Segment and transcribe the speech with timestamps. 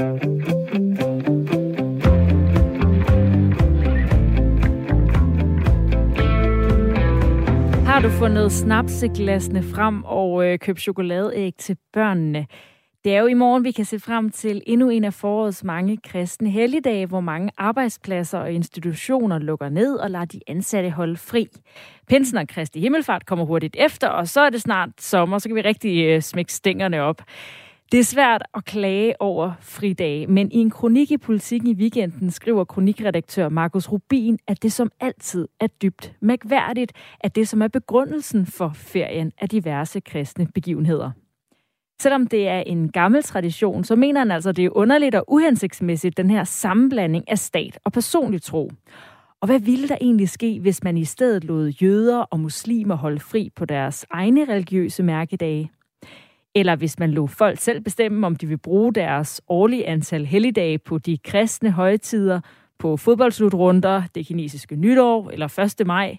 [0.00, 0.06] Har
[8.02, 12.46] du fundet snapseglasene frem og øh, købt chokoladeæg til børnene?
[13.04, 15.96] Det er jo i morgen, vi kan se frem til endnu en af forårets mange
[15.96, 21.46] kristne helligdage, hvor mange arbejdspladser og institutioner lukker ned og lader de ansatte holde fri.
[22.08, 25.56] Pinsen og Kristi Himmelfart kommer hurtigt efter, og så er det snart sommer, så kan
[25.56, 27.22] vi rigtig øh, smække stængerne op.
[27.92, 32.30] Det er svært at klage over fridage, men i en kronik i Politiken i weekenden
[32.30, 37.68] skriver kronikredaktør Markus Rubin, at det som altid er dybt mærkværdigt, at det som er
[37.68, 41.10] begrundelsen for ferien af diverse kristne begivenheder.
[42.00, 45.24] Selvom det er en gammel tradition, så mener han altså, at det er underligt og
[45.28, 48.70] uhensigtsmæssigt, den her sammenblanding af stat og personlig tro.
[49.40, 53.20] Og hvad ville der egentlig ske, hvis man i stedet lod jøder og muslimer holde
[53.20, 55.70] fri på deres egne religiøse mærkedage?
[56.54, 60.78] Eller hvis man lå folk selv bestemme, om de vil bruge deres årlige antal helligdage
[60.78, 62.40] på de kristne højtider,
[62.78, 65.86] på fodboldslutrunder, det kinesiske nytår eller 1.
[65.86, 66.18] maj.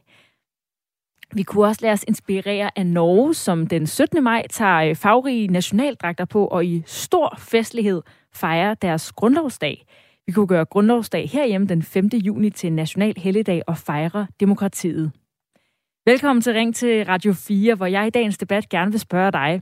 [1.33, 4.23] Vi kunne også lade os inspirere af Norge, som den 17.
[4.23, 8.01] maj tager øh, farverige nationaldragter på og i stor festlighed
[8.33, 9.85] fejrer deres grundlovsdag.
[10.25, 12.09] Vi kunne gøre grundlovsdag herhjemme den 5.
[12.13, 15.11] juni til national helligdag og fejre demokratiet.
[16.05, 19.61] Velkommen til Ring til Radio 4, hvor jeg i dagens debat gerne vil spørge dig.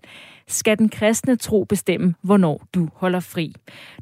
[0.52, 3.55] Skal den kristne tro bestemme, hvornår du holder fri?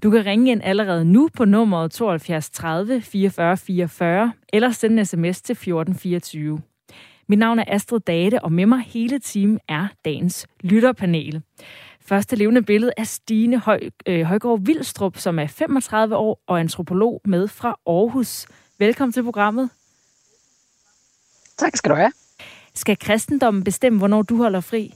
[0.04, 5.06] Du kan ringe ind allerede nu på nummeret 72 30 44 44, eller sende en
[5.06, 6.62] sms til 1424.
[7.28, 11.42] Mit navn er Astrid Date, og med mig hele timen er dagens lytterpanel.
[12.02, 17.22] Første levende billede er Stine Høj, øh, Højgaard Vildstrup, som er 35 år og antropolog
[17.26, 18.48] med fra Aarhus.
[18.80, 19.70] Velkommen til programmet.
[21.58, 22.12] Tak skal du have.
[22.74, 24.94] Skal kristendommen bestemme, hvornår du holder fri?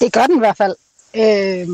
[0.00, 0.76] Det gør den i hvert fald.
[1.14, 1.68] Øh,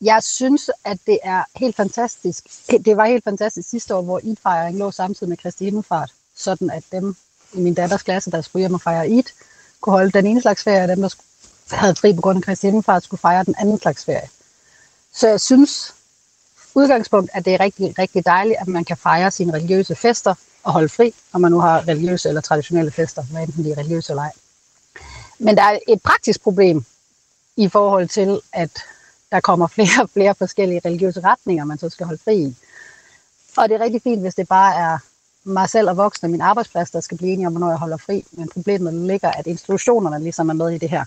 [0.00, 2.44] jeg synes, at det er helt fantastisk.
[2.84, 6.84] Det var helt fantastisk sidste år, hvor Eid-fejring lå samtidig med Kristi Himmelfart sådan at
[6.92, 7.16] dem
[7.52, 9.24] i min datters klasse, der skulle hjem og fejre Eid,
[9.80, 11.14] kunne holde den ene slags ferie, og dem, der
[11.76, 14.28] havde fri på grund af Kristi Himmelfart, skulle fejre den anden slags ferie.
[15.14, 15.94] Så jeg synes,
[16.74, 20.72] udgangspunkt, at det er rigtig, rigtig dejligt, at man kan fejre sine religiøse fester og
[20.72, 24.12] holde fri, når man nu har religiøse eller traditionelle fester, hvad enten de er religiøse
[24.12, 24.32] eller ej.
[25.38, 26.84] Men der er et praktisk problem
[27.58, 28.70] i forhold til, at
[29.32, 32.56] der kommer flere og flere forskellige religiøse retninger, man så skal holde fri i.
[33.56, 34.98] Og det er rigtig fint, hvis det bare er
[35.44, 38.24] mig selv og voksne, min arbejdsplads, der skal blive enige om, hvornår jeg holder fri.
[38.32, 41.04] Men problemet ligger, at institutionerne ligesom er med i det her.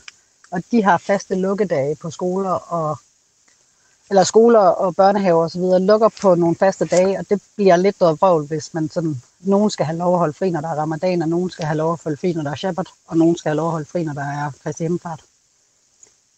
[0.51, 2.97] Og de har faste lukkedage på skoler og
[4.09, 5.61] eller skoler og børnehaver osv.
[5.61, 9.69] lukker på nogle faste dage, og det bliver lidt noget vrøvl, hvis man sådan, nogen
[9.69, 11.93] skal have lov at holde fri, når der er ramadan, og nogen skal have lov
[11.93, 14.03] at holde fri, når der er shabbat, og nogen skal have lov at holde fri,
[14.03, 15.21] når der er Kristi Himmelfart.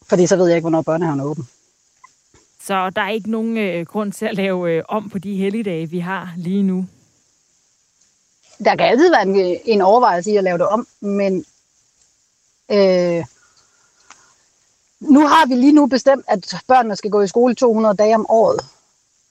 [0.09, 1.47] Fordi så ved jeg ikke, hvornår børnehaven er åben.
[2.62, 5.90] Så der er ikke nogen øh, grund til at lave øh, om på de helligdage,
[5.90, 6.86] vi har lige nu?
[8.66, 11.46] der kan altid være en, en overvejelse i at lave det om, men
[12.72, 13.25] øh,
[15.00, 18.25] nu har vi lige nu bestemt, at børnene skal gå i skole 200 dage om
[18.30, 18.59] året.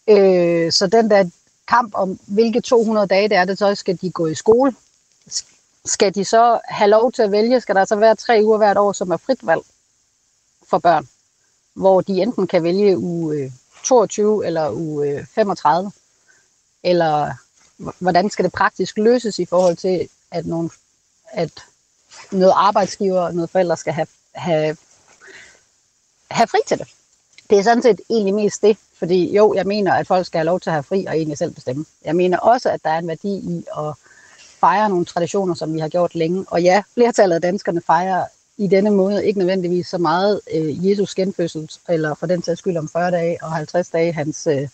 [0.08, 1.30] Øh, så den der
[1.68, 4.74] kamp om, hvilke 200 dage det er, det så skal de gå i skole.
[5.84, 7.60] Skal de så have lov til at vælge?
[7.60, 9.62] Skal der så være tre uger hvert år, som er frit valg
[10.72, 11.08] for børn?
[11.74, 13.50] Hvor de enten kan vælge uge øh,
[13.84, 15.92] 22 eller uge øh, 35,
[16.82, 17.34] eller
[17.98, 20.70] hvordan skal det praktisk løses i forhold til, at, nogle,
[21.32, 21.50] at
[22.32, 24.76] noget arbejdsgiver og noget forældre skal have, have,
[26.30, 26.88] have fri til det.
[27.50, 30.46] Det er sådan set egentlig mest det, fordi jo, jeg mener, at folk skal have
[30.46, 31.84] lov til at have fri og egentlig selv bestemme.
[32.04, 33.94] Jeg mener også, at der er en værdi i at
[34.60, 36.44] fejre nogle traditioner, som vi har gjort længe.
[36.48, 38.24] Og ja, flertallet af danskerne fejrer
[38.58, 42.76] i denne måde ikke nødvendigvis så meget øh, Jesus genfødsel, eller for den sags skyld
[42.76, 44.68] om 40 dage og 50 dage hans øh,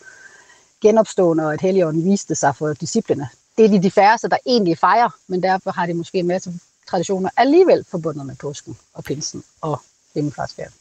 [0.80, 3.28] genopstående, og at Helligånden viste sig for disciplene.
[3.58, 6.52] Det er de, de færreste, der egentlig fejrer, men derfor har de måske en masse
[6.88, 9.80] traditioner alligevel forbundet med påsken og pinsen og
[10.14, 10.72] himmelfartsferien.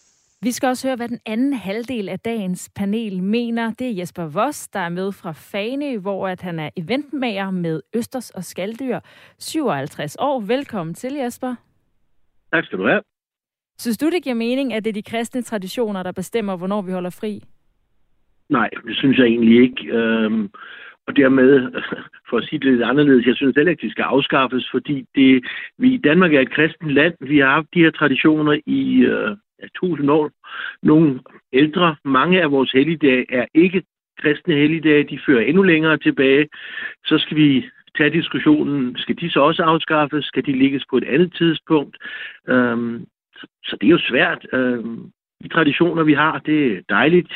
[0.42, 3.74] Vi skal også høre, hvad den anden halvdel af dagens panel mener.
[3.80, 7.82] Det er Jesper Voss, der er med fra Fane, hvor at han er eventmager med
[7.94, 9.00] Østers og Skaldyr.
[9.38, 10.40] 57 år.
[10.40, 11.56] Velkommen til, Jesper.
[12.54, 13.02] Tak skal du have.
[13.80, 16.92] Synes du, det giver mening, at det er de kristne traditioner, der bestemmer, hvornår vi
[16.92, 17.42] holder fri?
[18.50, 19.98] Nej, det synes jeg egentlig ikke.
[19.98, 20.50] Øhm,
[21.08, 21.72] og dermed,
[22.30, 25.46] for at sige det lidt anderledes, jeg synes heller ikke, de skal afskaffes, fordi det,
[25.78, 27.14] vi i Danmark er et kristent land.
[27.20, 30.32] Vi har haft de her traditioner i øh, ja, tusind år.
[30.84, 31.20] Nogle
[31.54, 33.84] ældre, mange af vores helligdage er ikke
[34.22, 36.48] kristne helligdage, de fører endnu længere tilbage.
[37.06, 40.26] Så skal vi tage diskussionen, skal de så også afskaffes?
[40.26, 41.98] Skal de ligges på et andet tidspunkt?
[42.48, 43.06] Øhm,
[43.36, 44.48] så, så det er jo svært.
[44.54, 45.12] Øhm,
[45.44, 46.40] de traditioner, vi har.
[46.46, 47.34] Det er dejligt.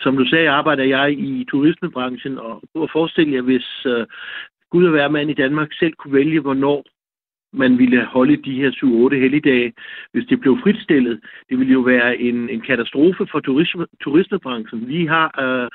[0.00, 4.06] Som du sagde, arbejder jeg i turismebranchen, og prøv at forestille jer, hvis øh,
[4.70, 6.84] Gud og hver mand i Danmark selv kunne vælge, hvornår
[7.52, 9.72] man ville holde de her 7-8 helligdage,
[10.12, 11.20] hvis det blev fritstillet.
[11.48, 14.88] Det ville jo være en, en katastrofe for turisme, turistbranchen.
[14.88, 15.68] Vi har øh,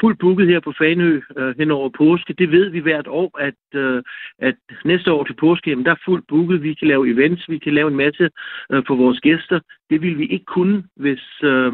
[0.00, 2.34] fuldt booket her på Fanø øh, hen over påske.
[2.38, 4.02] Det ved vi hvert år, at, øh,
[4.38, 4.54] at
[4.84, 6.62] næste år til påske, jamen, der er fuldt booket.
[6.62, 8.30] Vi kan lave events, vi kan lave en masse
[8.72, 9.60] øh, for vores gæster.
[9.90, 11.72] Det ville vi ikke kunne, hvis, øh,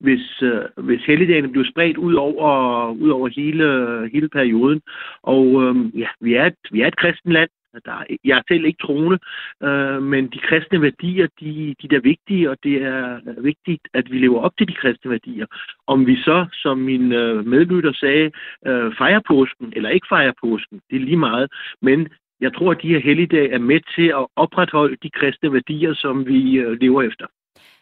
[0.00, 3.66] hvis, øh, hvis helligdagene blev spredt ud over, ud over hele,
[4.12, 4.80] hele perioden.
[5.22, 8.38] Og øh, ja, vi er, et, vi er et kristen land, Altså, der er, jeg
[8.38, 9.18] er selv ikke troende,
[9.62, 14.18] øh, men de kristne værdier, de, de er vigtige, og det er vigtigt, at vi
[14.18, 15.46] lever op til de kristne værdier.
[15.86, 18.30] Om vi så, som min øh, medlytter sagde,
[18.66, 21.50] øh, fejrer påsken eller ikke fejrer påsken, det er lige meget.
[21.82, 22.08] Men
[22.40, 26.26] jeg tror, at de her helligdage er med til at opretholde de kristne værdier, som
[26.26, 27.26] vi øh, lever efter.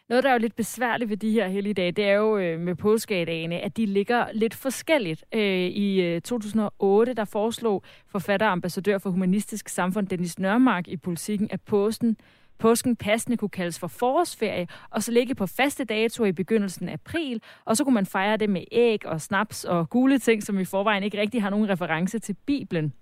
[0.09, 2.75] Noget, der er jo lidt besværligt ved de her helligdage, det er jo øh, med
[2.75, 5.25] påskedagene, at de ligger lidt forskelligt.
[5.33, 10.97] Øh, I øh, 2008, der foreslog forfatter og ambassadør for Humanistisk Samfund Dennis Nørmark i
[10.97, 12.17] politikken, at påsken
[12.59, 16.93] påsken passende kunne kaldes for forårsferie, og så ligge på faste datoer i begyndelsen af
[16.93, 20.59] april, og så kunne man fejre det med æg og snaps og gule ting, som
[20.59, 22.93] i forvejen ikke rigtig har nogen reference til Bibelen.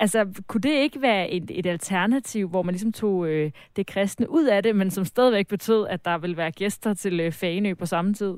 [0.00, 4.30] Altså, kunne det ikke være et, et alternativ, hvor man ligesom tog øh, det kristne
[4.30, 7.74] ud af det, men som stadigvæk betød, at der vil være gæster til øh, Fanø
[7.74, 8.34] på samme tid?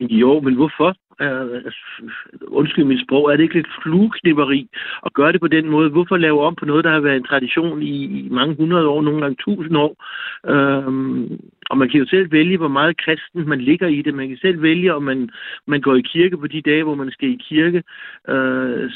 [0.00, 0.96] Jo, men hvorfor?
[1.22, 1.72] Uh,
[2.46, 4.68] undskyld mit sprog, er det ikke lidt flueknipperi
[5.06, 5.90] at gøre det på den måde?
[5.90, 9.02] Hvorfor lave om på noget, der har været en tradition i, i mange hundrede år,
[9.02, 9.92] nogle gange tusind år?
[10.52, 10.92] Uh,
[11.70, 14.14] og man kan jo selv vælge, hvor meget kristen man ligger i det.
[14.14, 15.30] Man kan selv vælge, om man,
[15.66, 17.82] man går i kirke på de dage, hvor man skal i kirke.
[18.28, 18.90] Uh,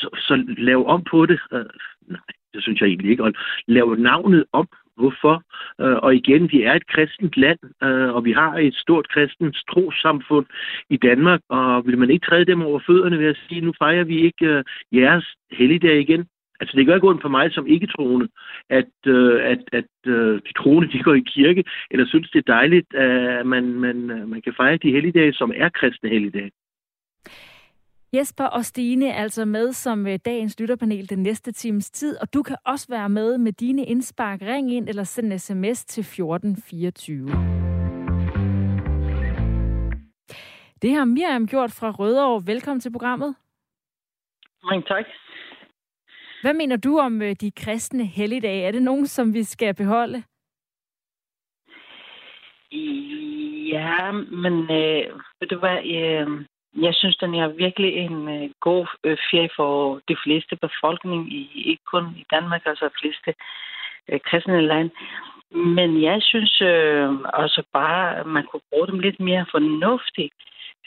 [0.00, 1.40] så, så lave om på det.
[1.52, 1.64] Øh,
[2.08, 3.24] nej, det synes jeg egentlig ikke.
[3.24, 3.32] Og
[3.68, 4.68] lave navnet om.
[4.96, 5.42] Hvorfor?
[5.80, 9.56] Øh, og igen, vi er et kristent land, øh, og vi har et stort kristent
[9.70, 10.46] trosamfund
[10.90, 14.04] i Danmark, og vil man ikke træde dem over fødderne ved at sige, nu fejrer
[14.04, 16.26] vi ikke jeres helligdag igen?
[16.60, 18.28] Altså, det gør ikke ondt for mig som ikke-troende,
[18.70, 19.84] at, uh, at, at
[20.46, 24.42] de troende de går i kirke, eller synes, det er dejligt, at man, man, man
[24.42, 26.50] kan fejre de helligdage, som er kristne helligdage.
[28.12, 32.34] Jesper og Stine er altså med som øh, dagens lytterpanel den næste times tid, og
[32.34, 34.42] du kan også være med med dine indspark.
[34.42, 37.26] Ring ind eller send sms til 1424.
[40.82, 42.42] Det har Miriam gjort fra Rødovre.
[42.46, 43.34] Velkommen til programmet.
[44.64, 45.04] Mange tak.
[46.42, 48.66] Hvad mener du om øh, de kristne helligdage?
[48.66, 50.22] Er det nogen, som vi skal beholde?
[53.72, 56.46] Ja, men øh, ved du hvad, øh,
[56.76, 61.62] jeg synes, den er virkelig en øh, god øh, ferie for de fleste befolkning, i,
[61.70, 63.34] ikke kun i Danmark, altså de fleste
[64.08, 64.90] øh, kristne land.
[65.50, 67.10] Men jeg synes øh,
[67.44, 70.34] også bare, at man kunne bruge dem lidt mere fornuftigt.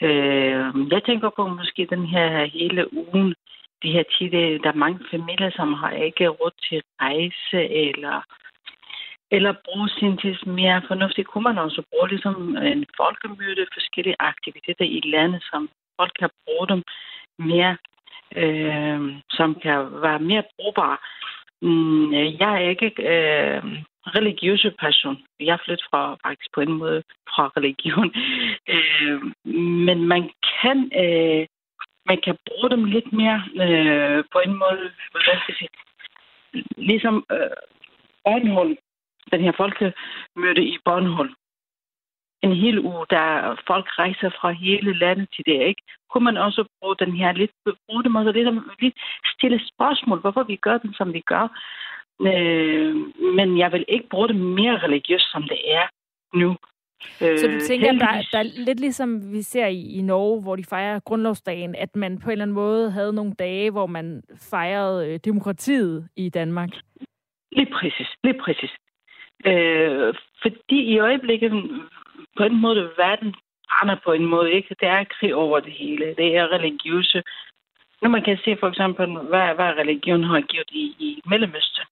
[0.02, 3.34] Øh, jeg tænker på måske den her hele ugen,
[3.82, 8.22] de her tider, der er mange familier, som har ikke råd til rejse eller
[9.30, 14.16] eller bruge sin tid mere fornuftigt, kunne man også bruge ligesom øh, en folkemøde, forskellige
[14.18, 15.68] aktiviteter i landet, som
[16.00, 16.82] folk kan bruge dem
[17.38, 17.76] mere,
[18.36, 19.00] øh,
[19.30, 20.96] som kan være mere brugbare.
[21.62, 23.62] Mm, øh, jeg er ikke øh,
[24.06, 25.18] religiøse person.
[25.40, 27.02] Jeg flytter fra, faktisk på en måde
[27.34, 28.14] fra religion.
[28.74, 29.22] Øh,
[29.88, 30.30] men man
[30.60, 31.46] kan, øh,
[32.06, 35.68] man kan bruge dem lidt mere øh, på en måde, hvordan skal jeg sige,
[36.76, 37.56] ligesom øh,
[38.24, 38.76] Bornholm,
[39.32, 41.34] den her folkemøde i Bornholm.
[42.42, 45.82] En hel uge, der folk rejser fra hele landet til det, ikke?
[46.10, 47.50] Kunne man også bruge den her lidt,
[47.88, 48.48] bruge dem også lidt,
[48.80, 48.94] lidt
[49.34, 51.46] stille spørgsmål, hvorfor vi gør den, som vi gør.
[52.20, 52.94] Øh,
[53.36, 55.86] men jeg vil ikke bruge det mere religiøst, som det er
[56.34, 56.56] nu.
[57.18, 60.56] Så du tænker, at der, der er lidt ligesom vi ser i, i Norge, hvor
[60.56, 64.22] de fejrer grundlovsdagen, at man på en eller anden måde havde nogle dage, hvor man
[64.50, 66.70] fejrede øh, demokratiet i Danmark?
[67.52, 68.70] Lige præcis, lige præcis.
[69.46, 71.52] Øh, fordi i øjeblikket,
[72.36, 73.34] på en måde, verden
[73.68, 74.76] brænder på en måde, ikke?
[74.80, 76.14] Det er krig over det hele.
[76.18, 77.22] Det er religiøse.
[78.02, 81.84] Nu man kan se for eksempel, hvad, hvad religion har gjort i, i Mellemøsten,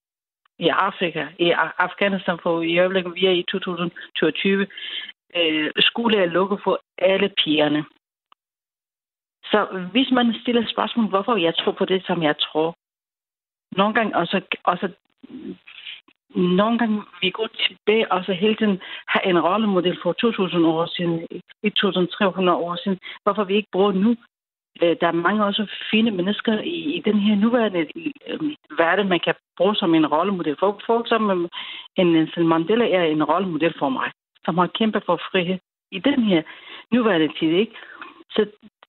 [0.59, 4.67] i Afrika, i Afghanistan, for i øjeblikket, vi er i 2022,
[5.37, 7.85] øh, skole er lukket for alle pigerne.
[9.45, 12.77] Så hvis man stiller spørgsmål, hvorfor jeg tror på det, som jeg tror,
[13.77, 14.89] nogle gange også, også
[16.35, 20.87] nogle gange vi går tilbage og så hele tiden har en rollemodel for 2000 år
[20.87, 21.27] siden,
[21.63, 22.99] i 2300 år siden.
[23.23, 24.17] Hvorfor vi ikke bruger nu?
[24.83, 27.87] Øh, der er mange også fine mennesker i, i den her nuværende
[28.27, 28.41] øh,
[28.79, 30.57] verden, man kan bruge som en rollemodel.
[30.59, 31.49] For, for eksempel
[31.97, 34.11] en Nelson Mandela er en rollemodel for mig.
[34.45, 35.59] som har kæmpet for frihed
[35.91, 36.43] i den her
[36.93, 37.49] nuværende tid.
[37.49, 37.75] Ikke?
[38.31, 38.47] Så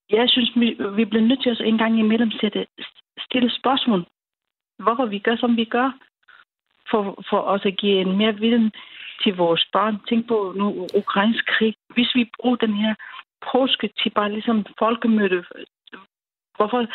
[0.09, 2.65] jeg synes, vi, vi bliver nødt til at en gang imellem sætte,
[3.19, 4.05] stille spørgsmål.
[4.83, 5.91] Hvorfor vi gør, som vi gør.
[6.91, 8.71] For, for os at give en mere viden
[9.23, 9.99] til vores børn.
[10.09, 11.75] Tænk på nu ukrainsk krig.
[11.93, 12.95] Hvis vi bruger den her
[13.51, 15.43] påske til bare ligesom folkemøde,
[16.57, 16.85] hvorfor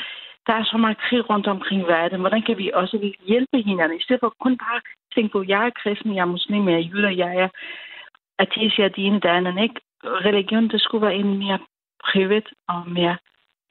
[0.47, 4.03] der er så meget krig rundt omkring verden, hvordan kan vi også hjælpe hinanden, i
[4.03, 4.81] stedet for kun bare
[5.15, 7.49] tænke på, jeg er kristen, jeg er muslim, jeg er jyder, jeg er
[8.39, 9.81] ateist, jeg er dine, der er ikke.
[10.05, 11.59] Religion, det skulle være en mere
[12.05, 13.17] privat og mere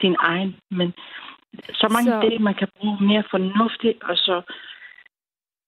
[0.01, 0.93] din egen, men
[1.74, 2.19] så mange så...
[2.21, 4.41] dele, man kan bruge mere fornuftigt, og så,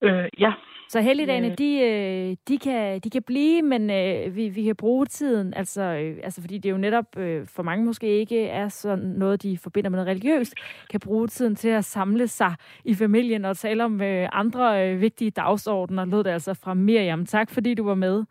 [0.02, 0.54] øh, ja,
[0.90, 1.58] så helligdagene, øh.
[1.58, 5.82] de, øh, de, kan, de kan blive, men øh, vi, vi kan bruge tiden, altså,
[5.82, 9.58] øh, altså fordi det jo netop øh, for mange måske ikke er sådan noget, de
[9.58, 10.54] forbinder med noget religiøst,
[10.90, 15.02] kan bruge tiden til at samle sig i familien og tale om øh, andre øh,
[15.02, 17.26] vigtige dagsordner, lød det altså fra Miriam.
[17.26, 18.24] Tak fordi du var med.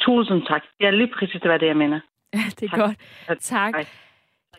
[0.00, 0.62] Tusind tak.
[0.80, 2.00] Ja, lige præcis, det var det, jeg mener.
[2.34, 2.78] Ja, det er tak.
[2.78, 3.40] godt.
[3.40, 3.74] Tak.
[3.74, 3.84] Hej.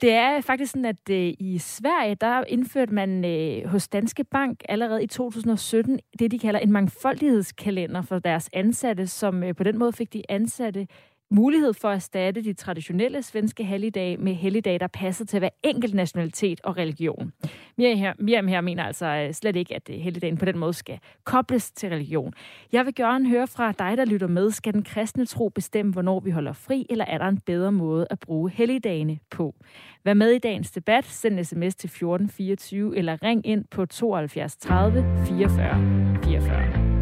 [0.01, 4.63] Det er faktisk sådan, at øh, i Sverige, der indførte man øh, hos Danske Bank
[4.69, 9.77] allerede i 2017 det, de kalder en mangfoldighedskalender for deres ansatte, som øh, på den
[9.77, 10.87] måde fik de ansatte
[11.29, 15.93] mulighed for at erstatte de traditionelle svenske helligdage med helligdage, der passer til hver enkelt
[15.93, 17.31] nationalitet og religion.
[17.77, 20.73] Miriam her, Miriam her mener altså øh, slet ikke, at øh, helligdagen på den måde
[20.73, 22.33] skal kobles til religion.
[22.71, 24.51] Jeg vil gerne høre fra dig, der lytter med.
[24.51, 28.07] Skal den kristne tro bestemme, hvornår vi holder fri, eller er der en bedre måde
[28.09, 29.55] at bruge helligdagene på?
[30.03, 31.05] Vær med i dagens debat.
[31.05, 36.96] Send sms til 1424 eller ring ind på 72 30 44 44.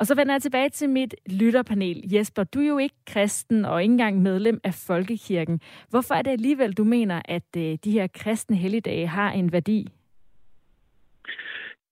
[0.00, 2.02] Og så vender jeg tilbage til mit lytterpanel.
[2.12, 5.60] Jesper, du er jo ikke kristen og ikke engang medlem af Folkekirken.
[5.90, 9.88] Hvorfor er det alligevel, du mener, at øh, de her kristne helligdage har en værdi?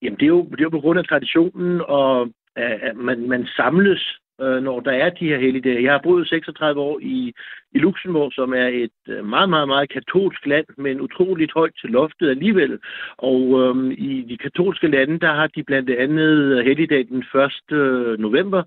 [0.03, 2.27] Jamen, det er jo, det er jo på grund af traditionen, og
[2.59, 5.83] øh, at man, man samles øh, når der er de her helligdage.
[5.83, 7.33] Jeg har boet 36 år i,
[7.73, 11.90] i Luxembourg, som er et øh, meget, meget, meget katolsk land, men utroligt højt til
[11.90, 12.78] loftet alligevel.
[13.19, 17.25] Og øh, i de katolske lande, der har de blandt andet helligdag den
[17.71, 17.76] 1.
[17.76, 18.62] Øh, november,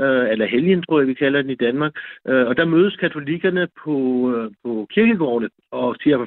[0.00, 1.92] øh, eller helgen, tror jeg, vi kalder den i Danmark.
[2.28, 3.96] Øh, og der mødes katolikkerne på,
[4.34, 6.26] øh, på kirkegårdene og siger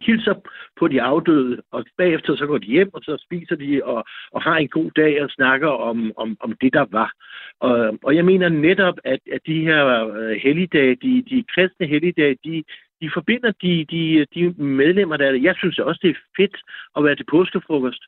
[0.00, 0.34] hilser
[0.78, 4.42] på de afdøde, og bagefter så går de hjem, og så spiser de og, og
[4.42, 7.12] har en god dag og snakker om, om, om det, der var.
[7.60, 12.36] Og, og jeg mener netop, at, at de her øh, helligdage, de, de kristne helligdage,
[12.44, 12.64] de,
[13.00, 16.56] de forbinder de, de, de medlemmer, der er Jeg synes også, det er fedt
[16.96, 18.02] at være til påskefrokost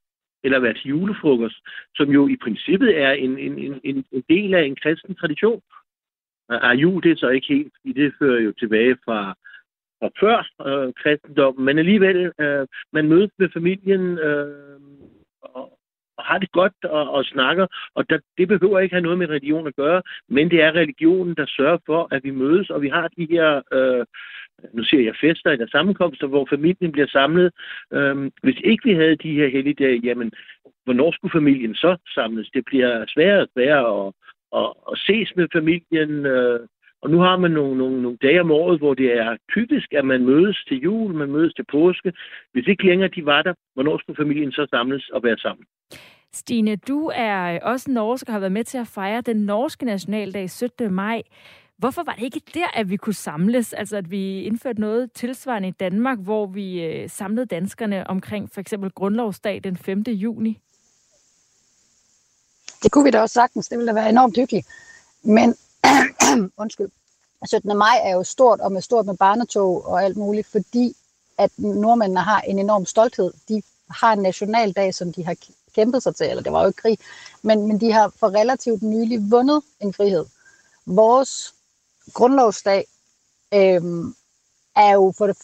[0.44, 1.56] eller være til julefrokost,
[1.94, 5.62] som jo i princippet er en, en, en, en del af en kristen tradition.
[6.48, 9.34] Og jul, det er så ikke helt, fordi det fører jo tilbage fra,
[10.00, 14.80] og før øh, kristendommen, men alligevel, øh, man mødes med familien øh,
[15.42, 15.78] og,
[16.16, 19.28] og har det godt og, og snakker, og der, det behøver ikke have noget med
[19.28, 22.88] religion at gøre, men det er religionen, der sørger for, at vi mødes, og vi
[22.88, 24.06] har de her, øh,
[24.72, 27.52] nu siger jeg fester eller sammenkomster, hvor familien bliver samlet.
[27.92, 30.32] Øh, hvis ikke vi havde de her helligdage, jamen,
[30.84, 32.50] hvornår skulle familien så samles?
[32.54, 34.12] Det bliver sværere og sværere at,
[34.60, 36.60] at, at ses med familien, øh,
[37.02, 40.04] og nu har man nogle, nogle, nogle dage om året, hvor det er typisk, at
[40.04, 42.12] man mødes til jul, man mødes til påske.
[42.52, 45.64] Hvis ikke længere de var der, hvornår skulle familien så samles og være sammen?
[46.32, 50.50] Stine, du er også norsk og har været med til at fejre den norske nationaldag
[50.50, 50.94] 17.
[50.94, 51.22] maj.
[51.78, 53.72] Hvorfor var det ikke der, at vi kunne samles?
[53.72, 58.60] Altså, at vi indførte noget tilsvarende i Danmark, hvor vi øh, samlede danskerne omkring for
[58.60, 60.02] eksempel Grundlovsdag den 5.
[60.08, 60.58] juni?
[62.82, 63.68] Det kunne vi da også sagtens.
[63.68, 64.66] Det ville da være enormt hyggeligt.
[65.24, 65.54] Men
[66.62, 66.90] undskyld,
[67.46, 67.76] 17.
[67.76, 70.96] maj er jo stort, og med stort med barnetog og alt muligt, fordi
[71.38, 73.32] at nordmændene har en enorm stolthed.
[73.48, 75.36] De har en nationaldag, som de har
[75.74, 76.98] kæmpet sig til, eller det var jo ikke krig,
[77.42, 80.26] men, men de har for relativt nylig vundet en frihed.
[80.86, 81.54] Vores
[82.14, 82.86] grundlovsdag
[83.54, 83.82] øh,
[84.76, 85.36] er, jo for det,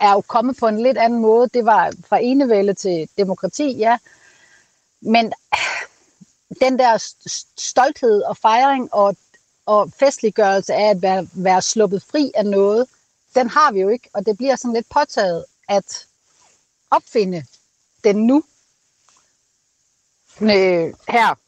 [0.00, 1.48] er jo kommet på en lidt anden måde.
[1.48, 3.98] Det var fra enevælde til demokrati, ja.
[5.00, 5.32] Men
[6.60, 7.04] den der
[7.56, 9.16] stolthed og fejring og
[9.66, 12.88] og festliggørelse af at være, være sluppet fri af noget,
[13.34, 16.06] den har vi jo ikke, og det bliver sådan lidt påtaget at
[16.90, 17.44] opfinde
[18.04, 18.44] den nu.
[20.40, 21.38] Øh, her,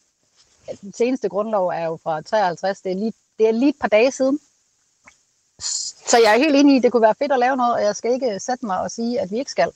[0.80, 3.88] den seneste grundlov er jo fra 53, det er lige, det er lige et par
[3.88, 4.40] dage siden.
[6.08, 7.82] Så jeg er helt enig i, at det kunne være fedt at lave noget, og
[7.82, 9.72] jeg skal ikke sætte mig og sige, at vi ikke skal.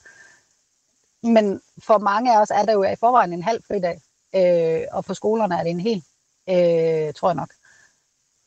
[1.22, 4.00] Men for mange af os er der jo i forvejen en halv fridag,
[4.34, 6.04] øh, og for skolerne er det en hel,
[6.49, 7.50] øh, tror jeg nok.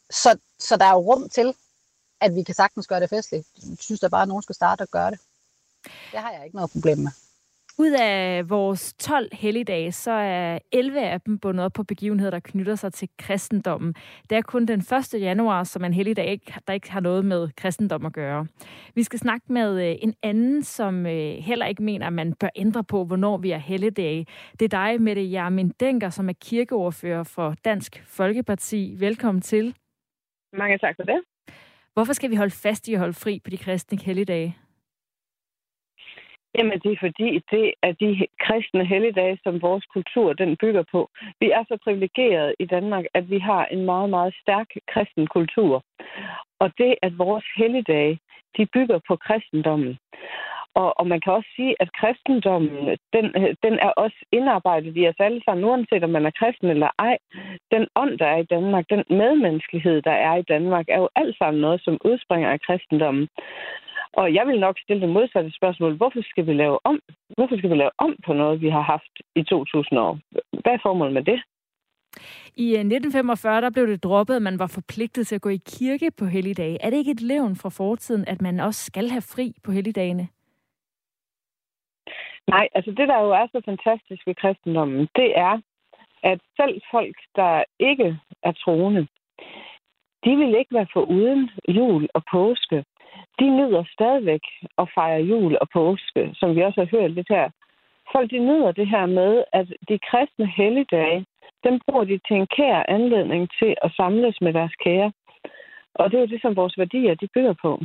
[0.10, 1.54] Så, så der er jo rum til,
[2.22, 3.48] at vi kan sagtens gøre det festligt.
[3.70, 5.20] Jeg synes da bare, at nogen skal starte og gøre det.
[5.84, 7.12] Det har jeg ikke noget problem med.
[7.78, 12.40] Ud af vores 12 helligdage, så er 11 af dem bundet op på begivenheder, der
[12.40, 13.96] knytter sig til kristendommen.
[14.30, 15.22] Det er kun den 1.
[15.22, 18.48] januar, som er en helligdag, der ikke har noget med kristendom at gøre.
[18.96, 22.50] Vi skal snakke med øh, en anden, som øh, heller ikke mener, at man bør
[22.56, 24.26] ændre på, hvornår vi er helligdage.
[24.60, 28.96] Det er dig, Mette Jermin Denker, som er kirkeordfører for Dansk Folkeparti.
[29.00, 29.76] Velkommen til.
[30.58, 31.20] Mange tak for det.
[31.94, 34.58] Hvorfor skal vi holde fast i at holde fri på de kristne helligdage?
[36.58, 41.10] Jamen, det er fordi, det er de kristne helligdage, som vores kultur den bygger på.
[41.40, 45.84] Vi er så privilegerede i Danmark, at vi har en meget, meget stærk kristen kultur.
[46.60, 48.20] Og det, at vores helligdage,
[48.58, 49.98] de bygger på kristendommen.
[50.82, 53.26] Og, og man kan også sige, at kristendommen, den,
[53.66, 57.18] den er også indarbejdet i os alle sammen, uanset om man er kristen eller ej.
[57.72, 61.38] Den ånd, der er i Danmark, den medmenneskelighed, der er i Danmark, er jo alt
[61.38, 63.28] sammen noget, som udspringer af kristendommen.
[64.14, 65.94] Og jeg vil nok stille det modsatte spørgsmål.
[65.98, 67.00] Hvorfor skal vi lave om?
[67.38, 70.20] Hvorfor skal vi lave om på noget, vi har haft i 2000 år?
[70.64, 71.40] Hvad er formålet med det?
[72.56, 75.60] I øh, 1945 der blev det droppet, at man var forpligtet til at gå i
[75.66, 76.78] kirke på helligdage.
[76.82, 80.28] Er det ikke et levn fra fortiden, at man også skal have fri på helligdagene?
[82.48, 85.62] Nej, altså det, der jo er så fantastisk ved kristendommen, det er,
[86.24, 89.08] at selv folk, der ikke er troende,
[90.26, 92.84] de vil ikke være for uden jul og påske
[93.40, 94.42] de nyder stadigvæk
[94.78, 97.50] at fejre jul og påske, som vi også har hørt lidt her.
[98.12, 101.26] Folk de nyder det her med, at de kristne helligdage,
[101.64, 105.12] dem bruger de til en kær anledning til at samles med deres kære.
[105.96, 107.80] Og det er jo det, som vores værdier de bygger på.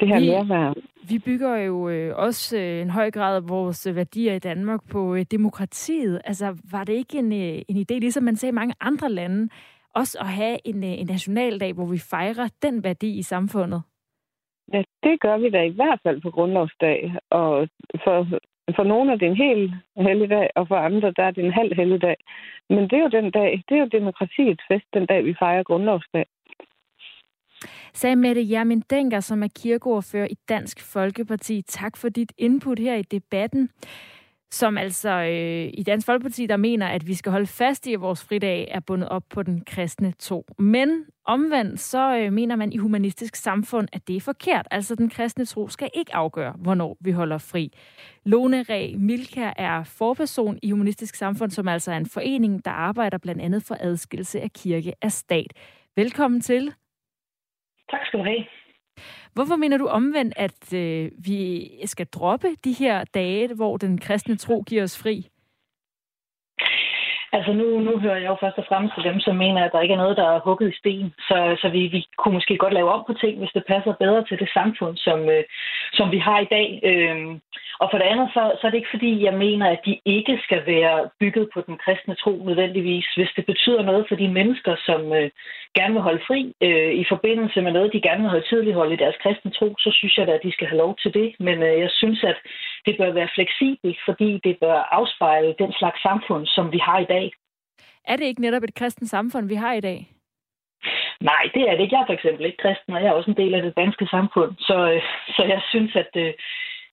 [0.00, 0.74] Det her vi, nærvær.
[1.08, 5.14] Vi bygger jo øh, også øh, en høj grad af vores værdier i Danmark på
[5.14, 6.20] øh, demokratiet.
[6.24, 9.48] Altså, var det ikke en, øh, en idé, ligesom man ser i mange andre lande,
[9.94, 13.82] også at have en, øh, en nationaldag, hvor vi fejrer den værdi i samfundet?
[14.72, 17.14] Ja, det gør vi da i hvert fald på grundlovsdag.
[17.30, 17.68] Og
[18.04, 18.26] for,
[18.76, 21.74] for nogle er det en hel helligdag, og for andre der er det en halv
[21.76, 22.16] helligdag.
[22.70, 25.62] Men det er jo den dag, det er jo demokratiets fest, den dag vi fejrer
[25.62, 26.26] grundlovsdag.
[27.94, 31.62] Sagde Mette Jermin Denker, som er kirkeordfører i Dansk Folkeparti.
[31.62, 33.70] Tak for dit input her i debatten
[34.50, 38.00] som altså øh, i Dansk Folkeparti, der mener, at vi skal holde fast i, at
[38.00, 40.46] vores fridag er bundet op på den kristne tro.
[40.58, 44.68] Men omvendt, så øh, mener man i humanistisk samfund, at det er forkert.
[44.70, 47.72] Altså, den kristne tro skal ikke afgøre, hvornår vi holder fri.
[48.24, 53.18] Lone Re Milka er forperson i humanistisk samfund, som altså er en forening, der arbejder
[53.18, 55.52] blandt andet for adskillelse af kirke af stat.
[55.96, 56.72] Velkommen til.
[57.90, 58.44] Tak skal du have.
[59.34, 64.36] Hvorfor mener du omvendt, at øh, vi skal droppe de her dage, hvor den kristne
[64.36, 65.28] tro giver os fri?
[67.32, 69.80] Altså nu, nu hører jeg jo først og fremmest til dem, som mener, at der
[69.80, 71.14] ikke er noget, der er hugget i sten.
[71.28, 74.24] Så, så vi, vi kunne måske godt lave om på ting, hvis det passer bedre
[74.24, 75.44] til det samfund, som, øh,
[75.92, 76.68] som vi har i dag.
[76.90, 77.40] Øhm,
[77.80, 80.40] og for det andet, så, så er det ikke fordi, jeg mener, at de ikke
[80.46, 83.06] skal være bygget på den kristne tro nødvendigvis.
[83.16, 85.30] Hvis det betyder noget for de mennesker, som øh,
[85.78, 88.94] gerne vil holde fri øh, i forbindelse med noget, de gerne vil holde tidligt holde
[88.94, 91.28] i deres kristne tro, så synes jeg da, at de skal have lov til det.
[91.40, 92.38] Men øh, jeg synes, at
[92.86, 97.10] det bør være fleksibelt, fordi det bør afspejle den slags samfund, som vi har i
[97.14, 97.30] dag.
[98.10, 99.98] Er det ikke netop et kristent samfund, vi har i dag?
[101.20, 101.94] Nej, det er det ikke.
[101.94, 104.06] Jeg er for eksempel ikke kristen, og jeg er også en del af det danske
[104.06, 104.52] samfund.
[104.58, 105.02] Så, øh,
[105.36, 106.32] så jeg synes, at, øh,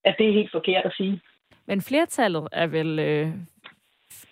[0.06, 1.22] at det er helt forkert at sige.
[1.66, 3.28] Men flertallet er vel øh,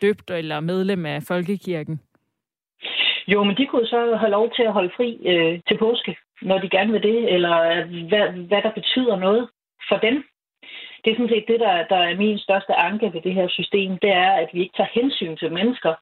[0.01, 2.01] døbt eller medlem af Folkekirken?
[3.27, 6.57] Jo, men de kunne så have lov til at holde fri øh, til påske, når
[6.57, 7.57] de gerne vil det, eller
[8.09, 9.49] hvad, hvad der betyder noget
[9.89, 10.23] for dem.
[11.05, 13.97] Det er sådan set det, der, der er min største anke ved det her system,
[13.97, 15.93] det er, at vi ikke tager hensyn til mennesker,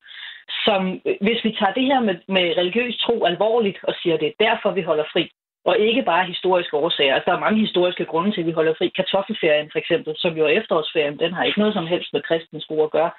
[0.65, 0.81] som,
[1.21, 4.45] hvis vi tager det her med, med religiøs tro alvorligt og siger, at det er
[4.45, 5.31] derfor, vi holder fri,
[5.65, 7.13] og ikke bare historiske årsager.
[7.13, 8.87] Altså, der er mange historiske grunde til, at vi holder fri.
[8.95, 12.65] Kartoffelferien for eksempel, som jo er efterårsferien, den har ikke noget som helst med kristens
[12.67, 13.11] tro at gøre.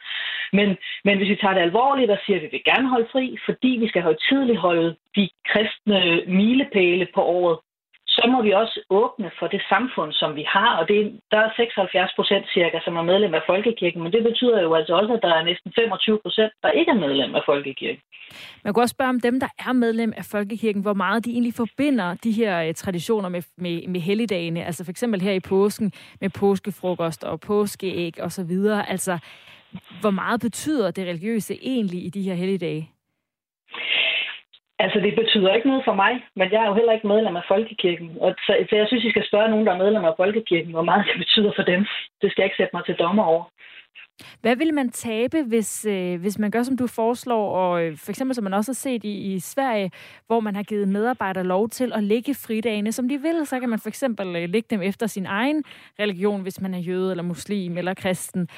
[0.53, 0.68] Men,
[1.05, 3.68] men hvis vi tager det alvorligt og siger, at vi vil gerne holde fri, fordi
[3.83, 7.59] vi skal tidligt holde de kristne milepæle på året,
[8.20, 10.70] så må vi også åbne for det samfund, som vi har.
[10.80, 14.61] Og det, der er 76 procent cirka, som er medlem af Folkekirken, men det betyder
[14.62, 18.02] jo altså også, at der er næsten 25 procent, der ikke er medlem af Folkekirken.
[18.64, 21.54] Man kan også spørge om dem, der er medlem af Folkekirken, hvor meget de egentlig
[21.54, 24.64] forbinder de her øh, traditioner med, med, med helligdagene.
[24.64, 28.52] Altså for eksempel her i påsken med påskefrokost og påskeæg osv.
[28.88, 29.18] Altså,
[30.00, 32.90] hvor meget betyder det religiøse egentlig i de her helligdage?
[34.83, 37.45] Altså, det betyder ikke noget for mig, men jeg er jo heller ikke medlem af
[37.49, 38.09] Folkekirken.
[38.21, 40.87] Og så, så jeg synes, I skal spørge nogen, der er medlem af Folkekirken, hvor
[40.90, 41.81] meget det betyder for dem.
[42.21, 43.45] Det skal jeg ikke sætte mig til dommer over.
[44.40, 48.11] Hvad vil man tabe, hvis, øh, hvis man gør, som du foreslår, og øh, for
[48.11, 49.90] eksempel som man også har set i, i Sverige,
[50.27, 53.69] hvor man har givet medarbejdere lov til at lægge fridagene, som de vil, så kan
[53.69, 55.64] man for eksempel øh, lægge dem efter sin egen
[55.99, 58.49] religion, hvis man er jøde eller muslim eller kristen.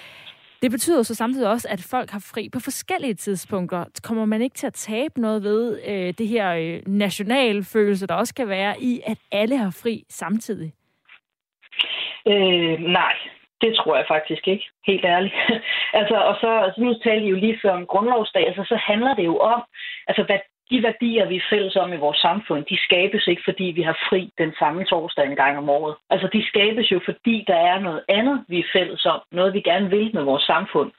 [0.63, 3.85] Det betyder så samtidig også, at folk har fri på forskellige tidspunkter.
[4.03, 8.35] Kommer man ikke til at tabe noget ved øh, det her øh, nationalfølelse, der også
[8.35, 10.73] kan være i, at alle har fri samtidig?
[12.27, 13.15] Øh, nej,
[13.61, 15.35] det tror jeg faktisk ikke, helt ærligt.
[16.01, 19.15] altså, og så, altså, nu talte I jo lige før om grundlovsdag, altså, så handler
[19.15, 19.63] det jo om,
[20.09, 20.39] altså, hvad
[20.73, 23.97] de værdier, vi er fælles om i vores samfund, de skabes ikke, fordi vi har
[24.09, 25.95] fri den samme torsdag en gang om året.
[26.11, 29.21] Altså, de skabes jo, fordi der er noget andet, vi er fælles om.
[29.33, 30.91] Noget, vi gerne vil med vores samfund.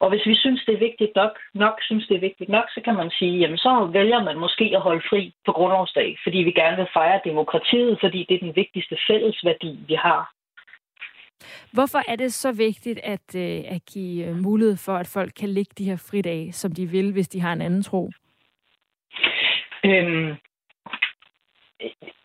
[0.00, 2.80] Og hvis vi synes, det er vigtigt nok, nok synes, det er vigtigt nok, så
[2.84, 6.52] kan man sige, jamen så vælger man måske at holde fri på grundlovsdag, fordi vi
[6.52, 10.22] gerne vil fejre demokratiet, fordi det er den vigtigste fællesværdi, vi har.
[11.72, 15.48] Hvorfor er det så vigtigt at, øh, at give øh, mulighed for, at folk kan
[15.48, 18.10] ligge de her fridage, som de vil, hvis de har en anden tro?
[19.84, 20.36] Øhm,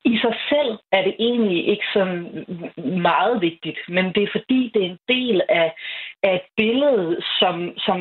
[0.05, 2.03] I sig selv er det egentlig ikke så
[2.85, 5.73] meget vigtigt, men det er fordi, det er en del af,
[6.23, 7.99] af et billede, som, som,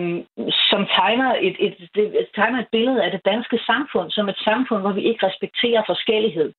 [0.71, 4.81] som tegner, et, et, et, tegner et billede af det danske samfund som et samfund,
[4.81, 6.53] hvor vi ikke respekterer forskellighed.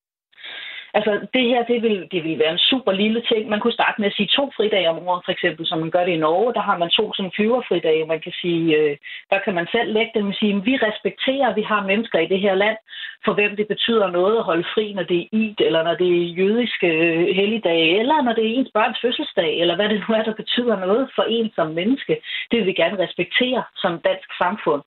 [0.94, 3.48] Altså, det her, det vil, det vil være en super lille ting.
[3.48, 6.04] Man kunne starte med at sige to fridage om året, for eksempel, som man gør
[6.04, 6.54] det i Norge.
[6.54, 8.04] Der har man to sådan flyverfridage.
[8.06, 8.96] Man kan sige, øh,
[9.30, 12.18] der kan man selv lægge dem og sige, at vi respekterer, at vi har mennesker
[12.18, 12.76] i det her land,
[13.24, 16.08] for hvem det betyder noget at holde fri, når det er id, eller når det
[16.18, 20.14] er jødiske øh, helligdage, eller når det er ens børns fødselsdag, eller hvad det nu
[20.14, 22.14] er, der betyder noget for en som menneske.
[22.50, 24.82] Det vil vi gerne respektere som dansk samfund.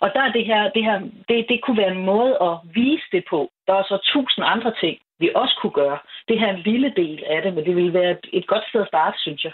[0.00, 3.08] Og der er det her, det her det, det kunne være en måde at vise
[3.12, 3.50] det på.
[3.66, 5.98] Der er så tusind andre ting, vi også kunne gøre.
[6.28, 8.80] Det her er en lille del af det, men det ville være et, godt sted
[8.80, 9.52] at starte, synes jeg.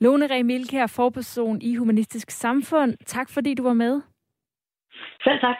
[0.00, 0.40] Lone Ræ
[0.82, 2.94] er forperson i Humanistisk Samfund.
[3.06, 4.02] Tak fordi du var med.
[5.24, 5.56] Selv tak.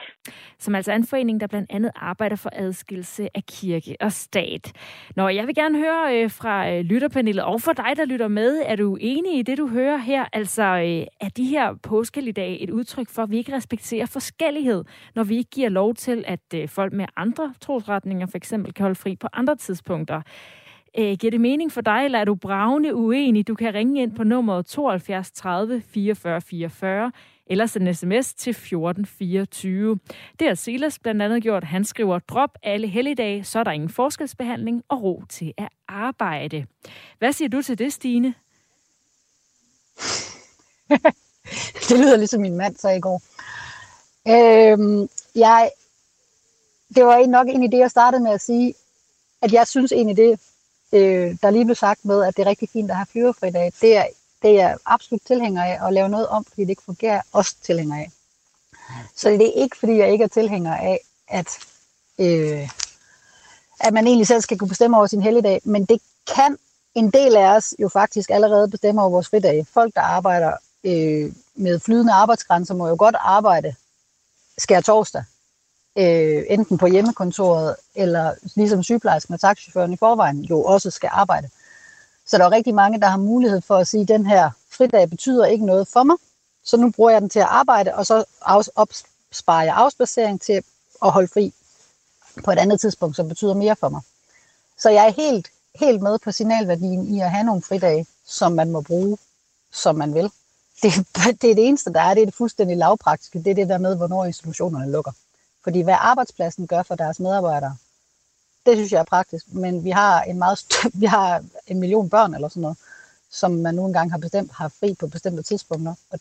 [0.59, 4.71] Som altså er en forening, der blandt andet arbejder for adskillelse af kirke og stat.
[5.15, 8.61] Nå, jeg vil gerne høre øh, fra øh, lytterpanelet, og for dig, der lytter med,
[8.65, 10.25] er du enig i det, du hører her?
[10.33, 14.83] Altså, øh, er de her påskeligdage et udtryk for, at vi ikke respekterer forskellighed,
[15.15, 18.83] når vi ikke giver lov til, at øh, folk med andre trosretninger for eksempel kan
[18.83, 20.21] holde fri på andre tidspunkter?
[20.97, 23.47] Øh, giver det mening for dig, eller er du bravende uenig?
[23.47, 27.11] Du kan ringe ind på nummeret 72 30 44 44
[27.47, 29.99] eller send en sms til 1424.
[30.39, 31.63] Det har Silas blandt andet gjort.
[31.63, 36.65] Han skriver, drop alle helligdage, så er der ingen forskelsbehandling og ro til at arbejde.
[37.19, 38.33] Hvad siger du til det, Stine?
[41.89, 43.21] det lyder ligesom min mand sagde i går.
[44.27, 45.71] Øhm, jeg,
[46.95, 48.73] det var nok en idé, jeg startede med at sige,
[49.41, 50.39] at jeg synes egentlig det,
[50.93, 53.73] øh, der lige blev sagt med, at det er rigtig fint at have flyverfri dag,
[53.81, 54.05] det er
[54.43, 57.55] det er jeg absolut tilhænger af, at lave noget om, fordi det ikke fungerer, også
[57.63, 58.11] tilhænger af.
[59.15, 61.47] Så det er ikke, fordi jeg ikke er tilhænger af, at,
[62.19, 62.69] øh,
[63.79, 66.01] at man egentlig selv skal kunne bestemme over sin helligdag, men det
[66.35, 66.57] kan
[66.95, 69.65] en del af os jo faktisk allerede bestemme over vores fridage.
[69.73, 70.51] Folk, der arbejder
[70.83, 73.75] øh, med flydende arbejdsgrænser, må jo godt arbejde
[74.57, 75.23] skær torsdag.
[75.97, 81.49] Øh, enten på hjemmekontoret, eller ligesom sygeplejersken og taxichaufføren i forvejen jo også skal arbejde.
[82.25, 85.09] Så der er rigtig mange, der har mulighed for at sige, at den her fridag
[85.09, 86.17] betyder ikke noget for mig,
[86.63, 88.23] så nu bruger jeg den til at arbejde, og så
[88.75, 90.63] opsparer jeg afspacering til
[91.03, 91.53] at holde fri
[92.43, 94.01] på et andet tidspunkt, som betyder mere for mig.
[94.77, 98.71] Så jeg er helt, helt med på signalværdien i at have nogle fridage, som man
[98.71, 99.17] må bruge,
[99.71, 100.31] som man vil.
[100.81, 100.93] Det,
[101.41, 102.13] det er det eneste, der er.
[102.13, 103.39] Det er det fuldstændig lavpraktiske.
[103.39, 105.11] Det er det der med, hvornår institutionerne lukker.
[105.63, 107.77] Fordi hvad arbejdspladsen gør for deres medarbejdere,
[108.65, 109.45] det synes jeg er praktisk.
[109.53, 110.59] Men vi har en meget
[111.01, 112.77] vi har en million børn eller sådan noget,
[113.29, 115.95] som man nogle gange har bestemt har fri på bestemte tidspunkter.
[116.11, 116.19] Og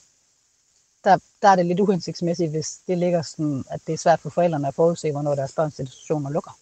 [1.04, 4.30] der, der er det lidt uhensigtsmæssigt, hvis det ligger sådan, at det er svært for
[4.30, 6.58] forældrene at forudse, hvornår deres børns institutioner lukker.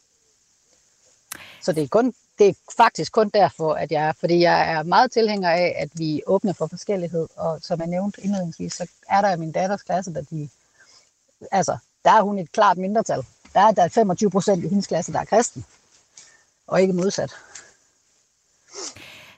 [1.63, 4.83] Så det er, kun, det er faktisk kun derfor, at jeg er, fordi jeg er
[4.83, 9.21] meget tilhænger af, at vi åbner for forskellighed, og som jeg nævnte indledningsvis, så er
[9.21, 10.49] der i min datters klasse, der de,
[11.53, 15.13] altså, der er hun et klart mindretal der er der 25 procent i hendes klasse,
[15.13, 15.65] der er kristen,
[16.67, 17.37] og ikke modsat.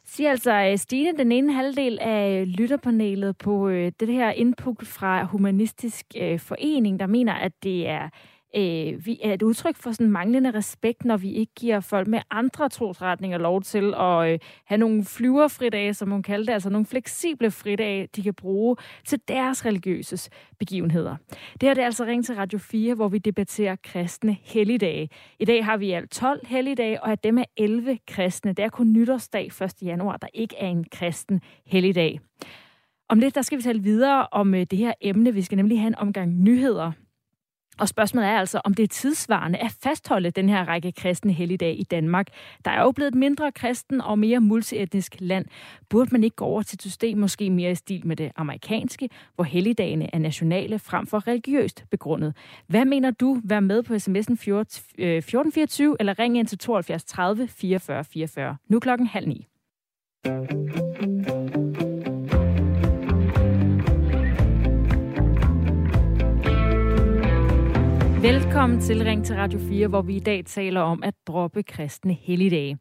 [0.07, 4.87] Siger altså øh, Stine, den ene halvdel af øh, lytterpanelet på øh, det her input
[4.87, 6.07] fra Humanistisk
[6.39, 8.09] Forening, der mener, at det er
[8.57, 12.21] øh, vi er et udtryk for sådan manglende respekt, når vi ikke giver folk med
[12.31, 16.87] andre trosretninger lov til at øh, have nogle flyverfridage, som hun kaldte det, altså nogle
[16.87, 21.17] fleksible fridage, de kan bruge til deres religiøse begivenheder.
[21.31, 25.09] Det her det er altså Ring til Radio 4, hvor vi debatterer kristne helligdage.
[25.39, 28.53] I dag har vi alt 12 helligdage, og af dem er 11 kristne.
[28.53, 29.73] Det er kun nytårsdag 1.
[29.83, 32.21] januar, der ikke er en kristen helligdag.
[33.09, 35.35] Om lidt, der skal vi tale videre om øh, det her emne.
[35.35, 36.93] Vi skal nemlig have en omgang nyheder.
[37.83, 41.75] Og spørgsmålet er altså, om det er tidsvarende at fastholde den her række kristne helligdage
[41.75, 42.27] i Danmark.
[42.65, 45.47] Der er jo blevet et mindre kristen og mere multietnisk land.
[45.89, 49.09] Burde man ikke gå over til et system måske mere i stil med det amerikanske,
[49.35, 52.35] hvor helligdagene er nationale frem for religiøst begrundet?
[52.67, 53.41] Hvad mener du?
[53.45, 58.57] Vær med på sms'en 1424 øh, eller ring ind til 72 30 44 44.
[58.69, 59.47] Nu klokken halv ni.
[68.23, 72.13] Velkommen til Ring til Radio 4, hvor vi i dag taler om at droppe kristne
[72.13, 72.79] helligdage.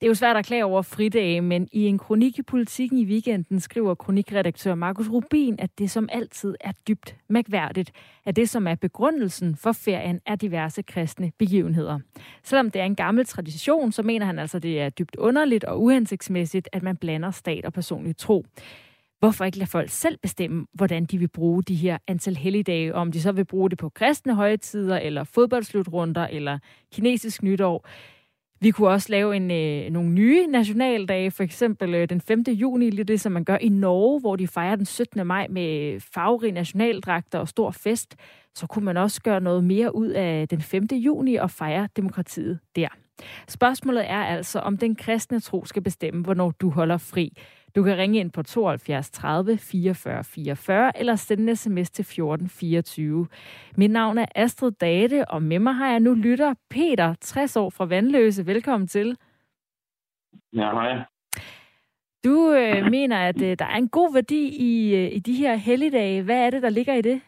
[0.00, 3.04] Det er jo svært at klage over fridage, men i en kronik i Politiken i
[3.04, 7.92] weekenden skriver kronikredaktør Markus Rubin, at det som altid er dybt mærkværdigt,
[8.24, 11.98] at det som er begrundelsen for ferien er diverse kristne begivenheder.
[12.42, 15.64] Selvom det er en gammel tradition, så mener han altså, at det er dybt underligt
[15.64, 18.46] og uhensigtsmæssigt, at man blander stat og personlig tro.
[19.20, 23.12] Hvorfor ikke lade folk selv bestemme, hvordan de vil bruge de her antal helligdage, om
[23.12, 26.58] de så vil bruge det på kristne højtider, eller fodboldslutrunder, eller
[26.92, 27.86] kinesisk nytår.
[28.62, 32.42] Vi kunne også lave en, øh, nogle nye nationaldage, for eksempel øh, den 5.
[32.48, 35.26] juni, lidt det som man gør i Norge, hvor de fejrer den 17.
[35.26, 38.16] maj med farverige nationaldragter og stor fest.
[38.54, 40.84] Så kunne man også gøre noget mere ud af den 5.
[40.92, 42.88] juni og fejre demokratiet der.
[43.48, 47.32] Spørgsmålet er altså, om den kristne tro skal bestemme, hvornår du holder fri.
[47.74, 52.48] Du kan ringe ind på 72 30 44 44 eller sende en sms til 14
[52.48, 53.26] 24.
[53.76, 57.70] Mit navn er Astrid Date, og med mig har jeg nu lytter Peter, 60 år
[57.70, 58.46] fra Vandløse.
[58.46, 59.16] Velkommen til.
[60.52, 61.04] Ja, hej.
[62.24, 65.54] Du øh, mener, at øh, der er en god værdi i, øh, i de her
[65.54, 66.22] helligdage.
[66.22, 67.20] Hvad er det, der ligger i det?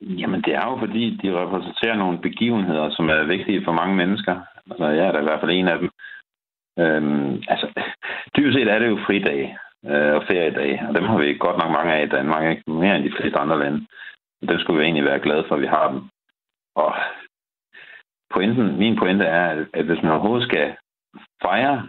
[0.00, 4.40] Jamen, det er jo fordi, de repræsenterer nogle begivenheder, som er vigtige for mange mennesker.
[4.70, 5.90] Altså, jeg er da i hvert fald en af dem.
[6.78, 7.66] Øhm, altså,
[8.36, 11.70] dybest set er det jo fridage øh, og feriedage, og dem har vi godt nok
[11.70, 12.70] mange af i Danmark, ikke?
[12.70, 13.86] mere end de fleste andre lande.
[14.48, 16.00] Dem skulle vi egentlig være glade for, at vi har dem.
[16.74, 16.94] Og
[18.34, 20.76] pointen, min pointe er, at hvis man overhovedet skal
[21.42, 21.86] fejre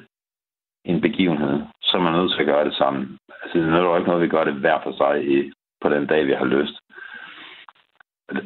[0.86, 3.18] en begivenhed, så er man nødt til at gøre det sammen.
[3.44, 6.08] Altså, det er jo ikke noget, vi gør det hver for sig i, på den
[6.08, 6.76] dag, vi har lyst.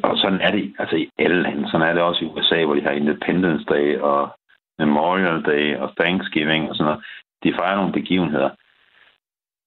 [0.02, 1.70] Og sådan er det altså i alle lande.
[1.70, 4.36] Sådan er det også i USA, hvor de har Independence Day og
[4.78, 7.04] Memorial Day og Thanksgiving og sådan noget.
[7.44, 8.50] De fejrer nogle begivenheder.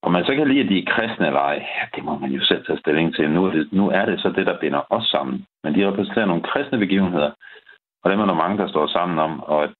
[0.02, 2.46] Og man så kan lide, at de er kristne eller ej, det må man jo
[2.46, 3.32] selv tage stilling til.
[3.32, 5.46] Nu er, det, nu er det så det, der binder os sammen.
[5.64, 7.32] Men de repræsenterer nogle kristne begivenheder,
[8.04, 9.72] og dem er der mange, der står sammen om, og at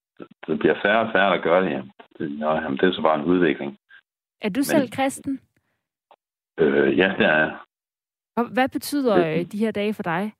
[0.46, 1.90] det bliver færre og færre, der gør det.
[2.18, 3.78] Det, jamen, det er så bare en udvikling.
[4.40, 5.40] Er du Men, selv kristen?
[6.58, 7.56] Øh, ja, det er jeg.
[8.36, 10.32] Og hvad betyder det, de her dage for dig?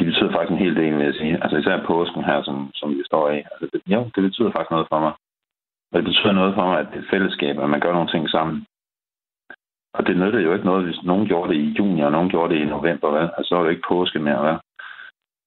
[0.00, 1.34] De betyder faktisk en hel del, vil jeg sige.
[1.42, 3.38] Altså især påsken her, som, som vi står i.
[3.52, 5.12] Altså, det, jo, det betyder faktisk noget for mig.
[5.92, 8.28] Og det betyder noget for mig, at det er fællesskab, at man gør nogle ting
[8.28, 8.66] sammen.
[9.94, 12.54] Og det nytter jo ikke noget, hvis nogen gjorde det i juni, og nogen gjorde
[12.54, 13.28] det i november, hvad?
[13.36, 14.56] Altså, så er det ikke påske mere, hvad?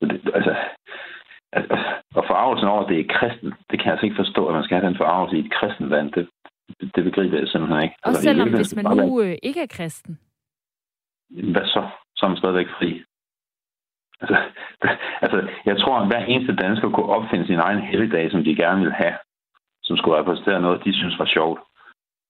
[0.10, 0.56] Det, altså,
[1.52, 1.78] altså,
[2.16, 4.64] og forarvelsen over, at det er kristen, det kan jeg altså ikke forstå, at man
[4.64, 6.12] skal have den forarvelse i et kristen land.
[6.12, 6.30] Det,
[6.80, 7.96] det, det begriber jeg simpelthen ikke.
[8.04, 10.20] Og altså, selvom hvis man nu øh, ikke er kristen?
[11.54, 11.84] Hvad så?
[12.16, 13.04] Så er man stadigvæk fri.
[14.30, 14.38] Altså,
[15.22, 18.80] altså, jeg tror, at hver eneste dansker kunne opfinde sin egen helligdag, som de gerne
[18.80, 19.16] ville have,
[19.84, 21.60] som skulle repræsentere noget, de synes var sjovt.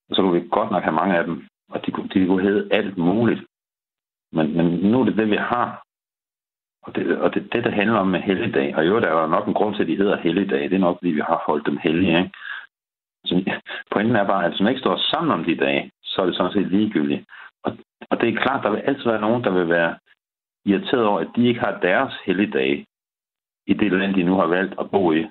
[0.09, 2.43] Og så kunne vi godt nok have mange af dem, og de, kunne, de kunne
[2.43, 3.41] hedde alt muligt.
[4.31, 5.85] Men, men nu er det det, vi har.
[6.83, 9.27] Og det, og det, det, der handler om med helligdag, og jo, der er jo
[9.27, 11.65] nok en grund til, at de hedder helligdag, det er nok, fordi vi har holdt
[11.65, 12.17] dem hellige.
[12.17, 12.31] Ikke?
[13.25, 13.59] Så
[13.91, 16.35] pointen er bare, at hvis man ikke står sammen om de dage, så er det
[16.35, 17.25] sådan set ligegyldigt.
[17.63, 17.77] Og,
[18.09, 19.95] og det er klart, der vil altid være nogen, der vil være
[20.65, 22.85] irriteret over, at de ikke har deres helligdage
[23.67, 25.27] i det land, de nu har valgt at bo i.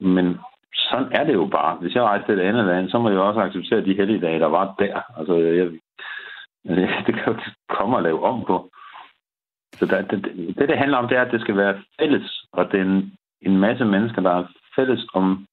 [0.00, 0.38] Men
[0.72, 1.76] sådan er det jo bare.
[1.76, 4.46] Hvis jeg rejste til et andet land, så må jeg også acceptere de helligdage, der
[4.46, 5.18] var der.
[5.18, 5.66] Altså, jeg,
[7.06, 8.70] det kan jo ikke komme og lave om på.
[9.72, 10.24] Så der, det,
[10.58, 13.12] det, det handler om, det er, at det skal være fælles, og det er en,
[13.42, 15.46] en masse mennesker, der er fælles om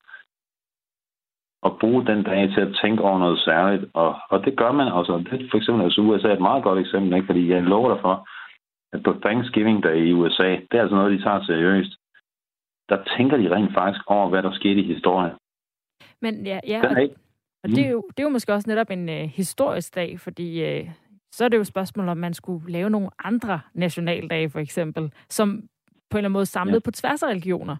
[1.65, 3.85] at bruge den dag til at tænke over noget særligt.
[3.93, 5.23] Og, og det gør man altså.
[5.31, 7.25] Det for eksempel altså USA er et meget godt eksempel, ikke?
[7.25, 8.27] fordi jeg lover dig for,
[8.93, 11.93] at på Thanksgiving Day i USA, det er altså noget, de tager seriøst.
[12.89, 15.35] Der tænker de rent faktisk over, hvad der skete i historien.
[16.21, 16.95] Men ja, ja og,
[17.63, 20.79] og det, er jo, det er jo måske også netop en uh, historisk dag, fordi
[20.79, 20.89] uh,
[21.31, 25.13] så er det jo et spørgsmål, om man skulle lave nogle andre nationaldage, for eksempel,
[25.29, 25.49] som
[26.09, 26.79] på en eller anden måde samlet ja.
[26.79, 27.75] på tværs af religioner.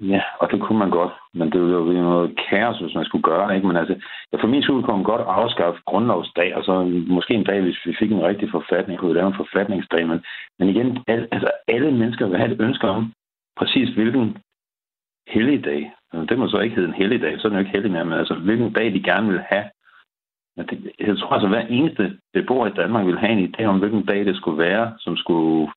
[0.00, 3.04] Ja, og det kunne man godt, men det ville jo være noget kaos, hvis man
[3.04, 3.54] skulle gøre det.
[3.54, 3.66] Ikke?
[3.66, 3.94] Men altså,
[4.32, 7.86] ja, for min skyld kunne man godt afskaffe grundlovsdag, og så måske en dag, hvis
[7.86, 10.06] vi fik en rigtig forfatning, kunne vi lave en forfatningsdag.
[10.06, 10.24] Men,
[10.58, 13.12] men igen, al, altså, alle mennesker vil have et ønske om
[13.56, 14.36] præcis hvilken
[15.28, 15.92] helligdag.
[16.12, 18.04] Altså, det må så ikke hedde en helligdag, så er den jo ikke hellig mere,
[18.04, 19.64] men altså hvilken dag de gerne vil have.
[20.56, 23.78] Men det, jeg tror altså, hver eneste beboer i Danmark vil have en idé om,
[23.78, 25.72] hvilken dag det skulle være, som skulle,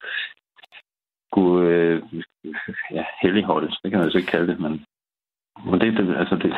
[1.38, 2.02] skulle øh,
[2.92, 3.80] ja, helligholdes.
[3.84, 4.86] Det kan man altså ikke kalde det, men,
[5.66, 6.54] men det, det, altså, det,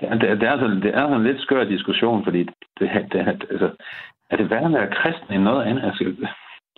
[0.00, 2.38] det, er, det, er, det, er altså, det er altså en lidt skør diskussion, fordi
[2.78, 3.18] det, det,
[3.50, 3.70] altså,
[4.30, 5.82] er det værd at være kristen end noget andet?
[5.82, 6.04] Altså,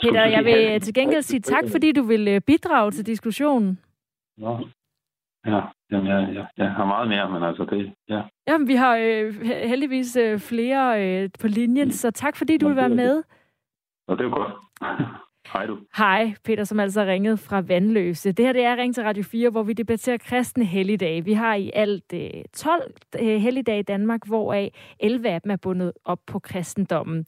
[0.03, 3.79] Peter, jeg vil til gengæld sige tak, fordi du vil øh, bidrage til diskussionen.
[4.37, 4.59] Nå.
[5.47, 8.23] Ja, jamen, jeg, jeg, jeg har meget mere, men altså det, ja.
[8.49, 12.77] Jamen, vi har øh, heldigvis øh, flere øh, på linjen, så tak fordi du vil
[12.77, 13.23] være med.
[14.09, 14.53] Og det er godt.
[15.47, 15.79] Hej du.
[15.97, 18.33] Hej, Peter, som altså ringet fra Vandløse.
[18.33, 21.25] Det her det er Ring til Radio 4, hvor vi debatterer kristne helligdage.
[21.25, 25.57] Vi har i alt øh, 12 øh, helligdage i Danmark, hvoraf 11 af dem er
[25.57, 27.27] bundet op på kristendommen.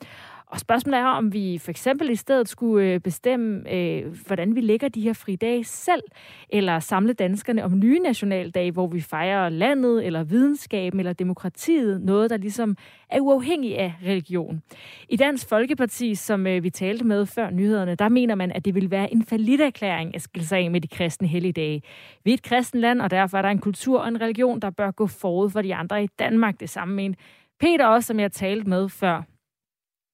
[0.54, 4.60] Og spørgsmålet er, om vi for eksempel i stedet skulle øh, bestemme, øh, hvordan vi
[4.60, 6.02] lægger de her fridage selv,
[6.48, 12.30] eller samle danskerne om nye nationaldage, hvor vi fejrer landet, eller videnskaben, eller demokratiet, noget,
[12.30, 12.76] der ligesom
[13.10, 14.62] er uafhængig af religion.
[15.08, 18.74] I Dansk Folkeparti, som øh, vi talte med før nyhederne, der mener man, at det
[18.74, 19.26] vil være en
[19.60, 21.82] erklæring at skille sig af med de kristne helligdage.
[22.24, 24.70] Vi er et kristent land, og derfor er der en kultur og en religion, der
[24.70, 26.60] bør gå forud for de andre i Danmark.
[26.60, 27.18] Det samme mente
[27.60, 29.22] Peter også, som jeg talte med før.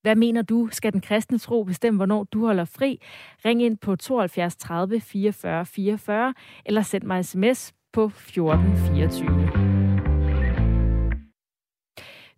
[0.02, 0.68] Hvad mener du?
[0.72, 3.00] Skal den kristne tro bestemme, hvornår du holder fri?
[3.44, 6.34] Ring ind på 72 30 44 44,
[6.64, 9.69] eller send mig sms på 1424.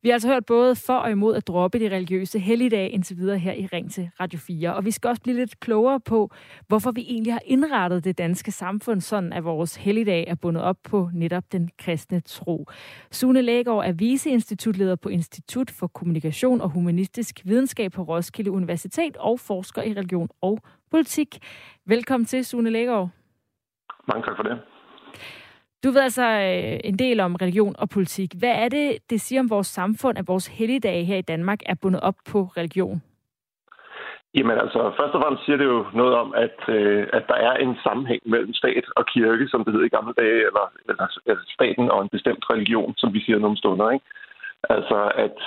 [0.03, 3.39] Vi har altså hørt både for og imod at droppe de religiøse helligdage indtil videre
[3.39, 4.75] her i Ring til Radio 4.
[4.75, 6.31] Og vi skal også blive lidt klogere på,
[6.69, 10.77] hvorfor vi egentlig har indrettet det danske samfund sådan, at vores helligdag er bundet op
[10.85, 12.67] på netop den kristne tro.
[13.11, 19.41] Sune Lægaard er viceinstitutleder på Institut for Kommunikation og Humanistisk Videnskab på Roskilde Universitet og
[19.41, 20.59] forsker i religion og
[20.91, 21.39] politik.
[21.87, 23.09] Velkommen til, Sune Lægaard.
[24.09, 24.59] Mange tak for det.
[25.85, 28.31] Du ved altså øh, en del om religion og politik.
[28.39, 31.75] Hvad er det, det siger om vores samfund, at vores helligdage her i Danmark er
[31.83, 33.03] bundet op på religion?
[34.35, 37.55] Jamen altså, først og fremmest siger det jo noget om, at, øh, at der er
[37.65, 41.43] en sammenhæng mellem stat og kirke, som det hed i gamle dage, eller, eller, eller
[41.57, 43.91] staten og en bestemt religion, som vi siger nogle stunder.
[43.91, 44.07] Ikke?
[44.77, 45.39] Altså, at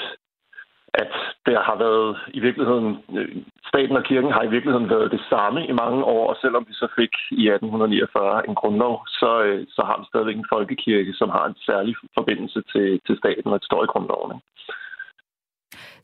[1.04, 1.14] at
[1.46, 3.36] der har været i virkeligheden, øh,
[3.72, 6.74] staten og kirken har i virkeligheden været det samme i mange år, og selvom vi
[6.74, 11.30] så fik i 1849 en grundlov, så, øh, så har vi stadigvæk en folkekirke, som
[11.30, 14.42] har en særlig forbindelse til, til staten, og det står i grundloven.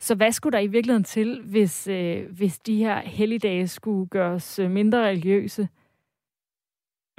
[0.06, 4.58] Så hvad skulle der i virkeligheden til, hvis, øh, hvis de her helligdage skulle gøres
[4.58, 5.68] øh, mindre religiøse?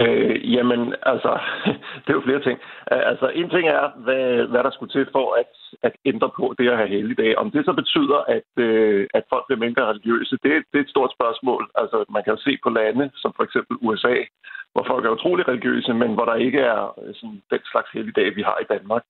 [0.07, 1.31] Øh, jamen, altså,
[2.03, 2.59] det er jo flere ting.
[2.87, 5.51] Altså, en ting er, hvad, hvad der skulle til for at,
[5.87, 7.37] at ændre på det at have helligdag.
[7.37, 10.95] Om det så betyder, at, øh, at folk bliver mindre religiøse, det, det er et
[10.95, 11.69] stort spørgsmål.
[11.75, 14.15] Altså, man kan jo se på lande, som for eksempel USA,
[14.73, 18.35] hvor folk er utrolig religiøse, men hvor der ikke er øh, sådan, den slags helligdag,
[18.35, 19.03] vi har i Danmark.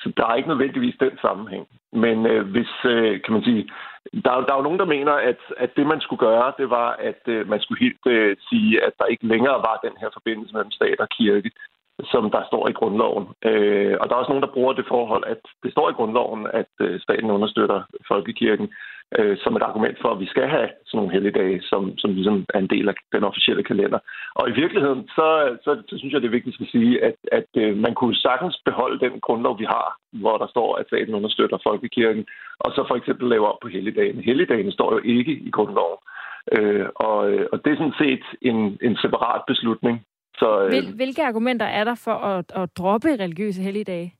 [0.00, 1.66] Så der er ikke nødvendigvis den sammenhæng.
[1.92, 3.70] Men øh, hvis, øh, kan man sige,
[4.12, 6.90] der, der er jo nogen, der mener, at, at det, man skulle gøre, det var,
[7.10, 10.54] at øh, man skulle helt øh, sige, at der ikke længere var den her forbindelse
[10.54, 11.50] mellem stat og kirke
[12.02, 13.24] som der står i grundloven.
[13.44, 16.46] Øh, og der er også nogen, der bruger det forhold, at det står i grundloven,
[16.60, 18.68] at øh, staten understøtter folkekirken
[19.18, 22.46] øh, som et argument for, at vi skal have sådan nogle helligdage, som, som ligesom
[22.54, 23.98] er en del af den officielle kalender.
[24.34, 25.28] Og i virkeligheden, så,
[25.64, 28.56] så, så synes jeg, det er vigtigt at sige, at, at øh, man kunne sagtens
[28.64, 32.24] beholde den grundlov, vi har, hvor der står, at staten understøtter folkekirken,
[32.58, 34.20] og så for eksempel lave op på helligdagen.
[34.20, 35.98] Helligdagen står jo ikke i grundloven.
[36.56, 39.96] Øh, og, øh, og det er sådan set en, en separat beslutning,
[40.40, 44.14] så, øh, Hvil, hvilke argumenter er der for at, at droppe religiøse helligdage?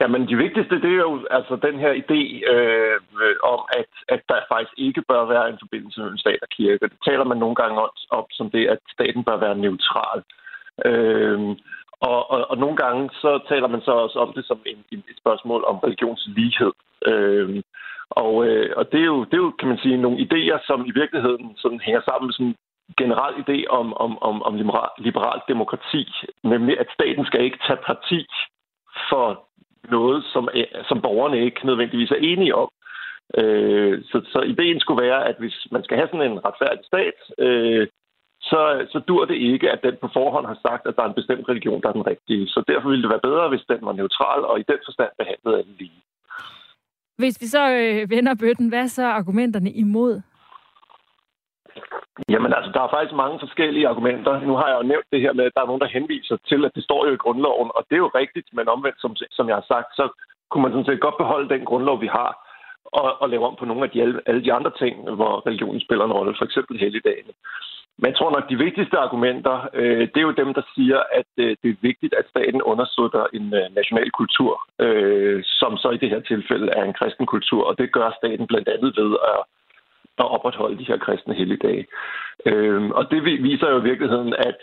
[0.00, 2.20] Jamen, det vigtigste, det er jo altså den her idé
[2.52, 2.96] øh,
[3.52, 6.88] om, at, at der faktisk ikke bør være en forbindelse mellem stat og kirke.
[6.88, 10.22] Det taler man nogle gange op som det, at staten bør være neutral.
[10.86, 11.56] Øh,
[12.00, 15.18] og, og, og nogle gange så taler man så også om det som en, et
[15.18, 16.72] spørgsmål om religionslighed.
[17.06, 17.62] Øh,
[18.10, 20.86] og, øh, og det, er jo, det er jo, kan man sige, nogle idéer, som
[20.86, 22.56] i virkeligheden sådan hænger sammen med sådan
[23.00, 26.04] generel idé om, om, om, om liberal, liberal demokrati,
[26.42, 28.26] nemlig at staten skal ikke tage parti
[29.10, 29.48] for
[29.90, 30.48] noget, som,
[30.88, 32.68] som borgerne ikke nødvendigvis er enige om.
[33.38, 37.18] Øh, så, så ideen skulle være, at hvis man skal have sådan en retfærdig stat,
[37.38, 37.86] øh,
[38.40, 41.20] så, så dur det ikke, at den på forhånd har sagt, at der er en
[41.20, 42.48] bestemt religion, der er den rigtige.
[42.48, 45.58] Så derfor ville det være bedre, hvis den var neutral og i den forstand behandlede
[45.58, 46.00] alle lige.
[47.18, 50.20] Hvis vi så øh, vender bøtten, hvad er så argumenterne imod?
[52.32, 54.40] Jamen altså, der er faktisk mange forskellige argumenter.
[54.40, 56.64] Nu har jeg jo nævnt det her med, at der er nogen, der henviser til,
[56.64, 59.48] at det står jo i grundloven, og det er jo rigtigt, men omvendt, som, som
[59.48, 60.04] jeg har sagt, så
[60.50, 62.30] kunne man sådan set godt beholde den grundlov, vi har,
[62.84, 66.04] og, og lave om på nogle af de, alle, de andre ting, hvor religionen spiller
[66.04, 67.32] en rolle, for eksempel helligdagene.
[67.98, 71.30] Men jeg tror nok, de vigtigste argumenter, øh, det er jo dem, der siger, at
[71.36, 74.52] øh, det er vigtigt, at staten understøtter en øh, national kultur,
[74.84, 78.46] øh, som så i det her tilfælde er en kristen kultur, og det gør staten
[78.46, 79.40] blandt andet ved at,
[80.18, 81.86] at opretholde de her kristne helligdage.
[82.46, 84.58] Øh, og det viser jo i virkeligheden, at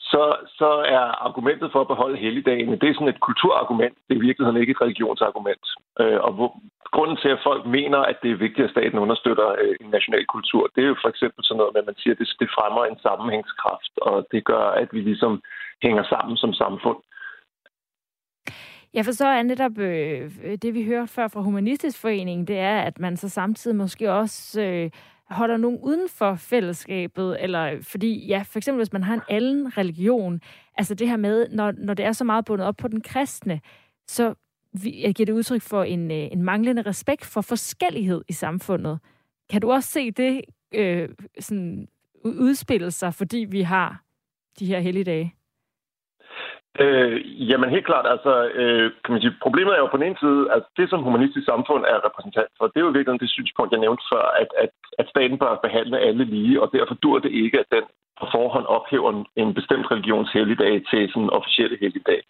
[0.00, 3.96] så, så er argumentet for at beholde helligdagene, det er sådan et kulturargument.
[4.06, 5.64] Det er i virkeligheden ikke et religionsargument.
[6.00, 6.50] Øh, og hvor,
[6.96, 10.26] grunden til, at folk mener, at det er vigtigt, at staten understøtter øh, en national
[10.34, 12.48] kultur, det er jo for eksempel sådan noget med, at man siger, at det, det
[12.56, 15.42] fremmer en sammenhængskraft, og det gør, at vi ligesom
[15.82, 16.98] hænger sammen som samfund.
[17.02, 17.15] Øh,
[19.02, 20.30] for så er netop øh,
[20.62, 24.60] det, vi hørte før fra Humanistisk Forening, det er, at man så samtidig måske også
[24.60, 24.90] øh,
[25.30, 29.78] holder nogen uden for fællesskabet, eller fordi, ja, for eksempel hvis man har en anden
[29.78, 30.40] religion,
[30.78, 33.60] altså det her med, når, når det er så meget bundet op på den kristne,
[34.08, 34.34] så
[34.84, 38.98] jeg giver det udtryk for en, øh, en manglende respekt for forskellighed i samfundet.
[39.50, 40.40] Kan du også se det
[40.74, 41.08] øh,
[41.40, 41.88] sådan
[42.24, 44.04] udspille sig, fordi vi har
[44.58, 45.34] de her helligdage?
[46.82, 47.16] Øh,
[47.50, 50.42] jamen helt klart, altså, øh, kan man sige, problemet er jo på den ene side,
[50.56, 53.80] at det som humanistisk samfund er repræsentant for, det er jo virkelig det synspunkt, jeg
[53.80, 57.58] nævnte før, at, at, at staten bør behandle alle lige, og derfor dur det ikke,
[57.60, 57.84] at den
[58.20, 62.20] på forhånd ophæver en, en bestemt religions helligdag til sådan en officielle helligdag.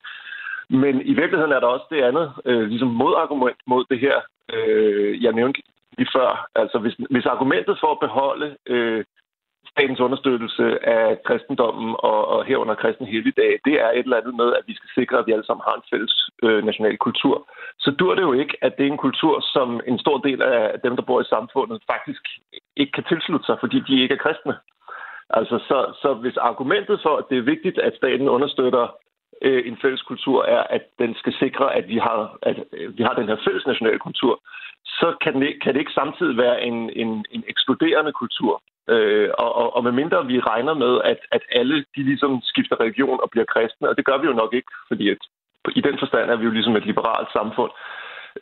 [0.68, 4.16] Men i virkeligheden er der også det andet, øh, ligesom modargument mod det her,
[4.54, 5.62] øh, jeg nævnte
[5.98, 6.48] lige før.
[6.54, 9.04] Altså hvis, hvis argumentet for at beholde øh,
[9.76, 10.64] statens understøttelse
[10.96, 14.74] af kristendommen og, og herunder kristen helligdag, det er et eller andet med, at vi
[14.74, 17.36] skal sikre, at vi alle sammen har en fælles øh, national kultur.
[17.78, 20.80] Så dur det jo ikke, at det er en kultur, som en stor del af
[20.84, 22.22] dem, der bor i samfundet, faktisk
[22.76, 24.54] ikke kan tilslutte sig, fordi de ikke er kristne.
[25.30, 28.86] Altså, så, så hvis argumentet for, at det er vigtigt, at staten understøtter
[29.42, 33.02] øh, en fælles kultur, er, at den skal sikre, at vi har, at øh, vi
[33.02, 34.40] har den her fælles nationale kultur,
[34.84, 38.62] så kan, det, kan det ikke samtidig være en, en, en ekskluderende kultur.
[38.88, 43.18] Øh, og, og, og medmindre vi regner med, at, at alle de ligesom skifter religion
[43.22, 45.18] og bliver kristne, og det gør vi jo nok ikke, fordi at,
[45.76, 47.70] i den forstand er vi jo ligesom et liberalt samfund,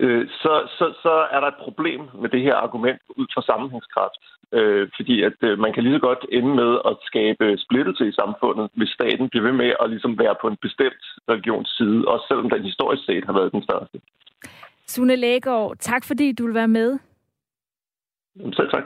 [0.00, 4.20] øh, så, så, så er der et problem med det her argument ud fra sammenhængskraft.
[4.52, 8.12] Øh, fordi at øh, man kan lige så godt ende med at skabe splittelse i
[8.12, 12.24] samfundet, hvis staten bliver ved med at ligesom være på en bestemt religions side, også
[12.28, 14.00] selvom den historisk set har været den største.
[14.86, 16.98] Sune Lægaard, tak fordi du vil være med.
[18.52, 18.84] Selv tak.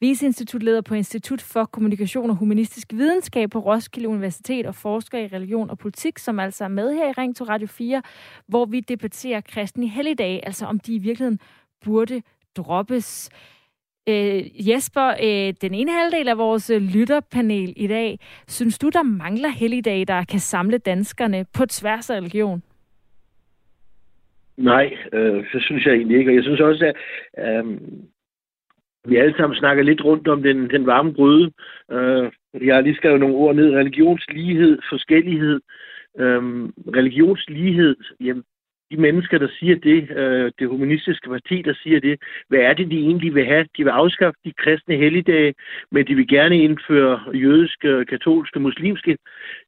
[0.00, 5.70] Viceinstitutleder på Institut for Kommunikation og Humanistisk Videnskab på Roskilde Universitet og forsker i religion
[5.70, 8.02] og politik, som altså er med her i Ring til Radio 4,
[8.48, 11.38] hvor vi debatterer kristen i helligdag, altså om de i virkeligheden
[11.84, 12.22] burde
[12.56, 13.30] droppes.
[14.08, 18.18] Øh, Jesper, øh, den ene halvdel af vores øh, lytterpanel i dag,
[18.48, 22.62] synes du, der mangler helligdage, der kan samle danskerne på tværs af religion?
[24.56, 26.30] Nej, øh, så synes jeg egentlig ikke.
[26.30, 26.96] Og jeg synes også, at
[27.48, 27.64] øh,
[29.08, 31.52] vi alle sammen snakker lidt rundt om den, den varme gryde.
[31.92, 32.30] Øh,
[32.66, 33.74] jeg har lige skrevet nogle ord ned.
[33.74, 35.60] Religionslighed, forskellighed.
[36.18, 36.42] Øh,
[36.98, 38.44] religionslighed, jamen,
[38.90, 42.90] de mennesker, der siger det, øh, det humanistiske parti, der siger det, hvad er det,
[42.90, 43.66] de egentlig vil have?
[43.76, 45.54] De vil afskaffe de kristne helligdage,
[45.90, 49.18] men de vil gerne indføre jødiske, katolske, muslimske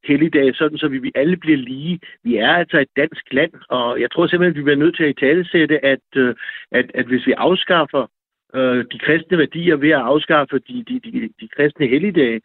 [0.05, 2.01] helligdage, sådan så vi alle bliver lige.
[2.24, 5.11] Vi er altså et dansk land, og jeg tror simpelthen, vi bliver nødt til at
[5.11, 6.34] i talesætte, at, øh,
[6.72, 8.07] at, at hvis vi afskaffer
[8.55, 12.40] øh, de kristne værdier ved at afskaffe de, de, de, de kristne helligdage,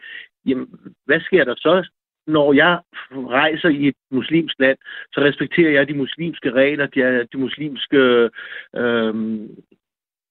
[0.46, 0.68] jamen,
[1.06, 1.90] hvad sker der så?
[2.28, 2.80] Når jeg
[3.12, 4.78] rejser i et muslimsk land,
[5.14, 8.30] så respekterer jeg de muslimske regler, de, de muslimske
[8.76, 9.14] øh,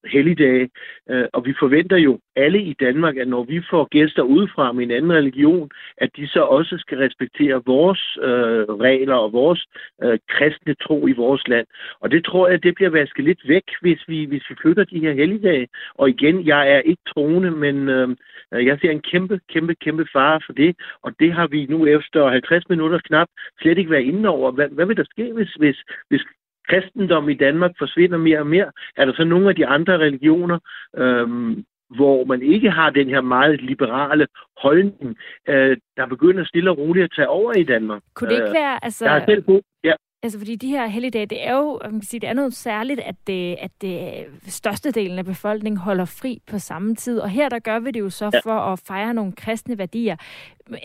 [0.07, 0.69] helligdage.
[1.09, 4.83] Øh, og vi forventer jo alle i Danmark, at når vi får gæster udefra med
[4.83, 9.65] en anden religion, at de så også skal respektere vores øh, regler og vores
[10.03, 11.67] øh, kristne tro i vores land.
[11.99, 14.99] Og det tror jeg, det bliver vasket lidt væk, hvis vi, hvis vi flytter de
[14.99, 15.67] her helligdage.
[15.95, 18.07] Og igen, jeg er ikke troende, men øh,
[18.51, 20.75] jeg ser en kæmpe, kæmpe, kæmpe fare for det.
[21.01, 23.27] Og det har vi nu efter 50 minutter knap
[23.61, 24.51] slet ikke været inde over.
[24.51, 25.77] Hvad, hvad vil der ske, hvis, hvis,
[26.09, 26.21] hvis
[26.69, 30.59] kristendom i Danmark forsvinder mere og mere, er der så nogle af de andre religioner,
[30.97, 31.63] øhm,
[31.95, 35.17] hvor man ikke har den her meget liberale holdning,
[35.49, 38.01] øh, der begynder stille og roligt at tage over i Danmark.
[38.15, 39.05] Kunne det ikke øh, være, altså...
[39.05, 39.93] Jeg har selv boet, ja.
[40.23, 42.99] Altså, fordi de her helligdage, det er jo, man kan sige, det er noget særligt,
[42.99, 47.19] at det, at det størstedelen af befolkningen holder fri på samme tid.
[47.19, 48.39] Og her, der gør vi det jo så ja.
[48.43, 50.15] for at fejre nogle kristne værdier.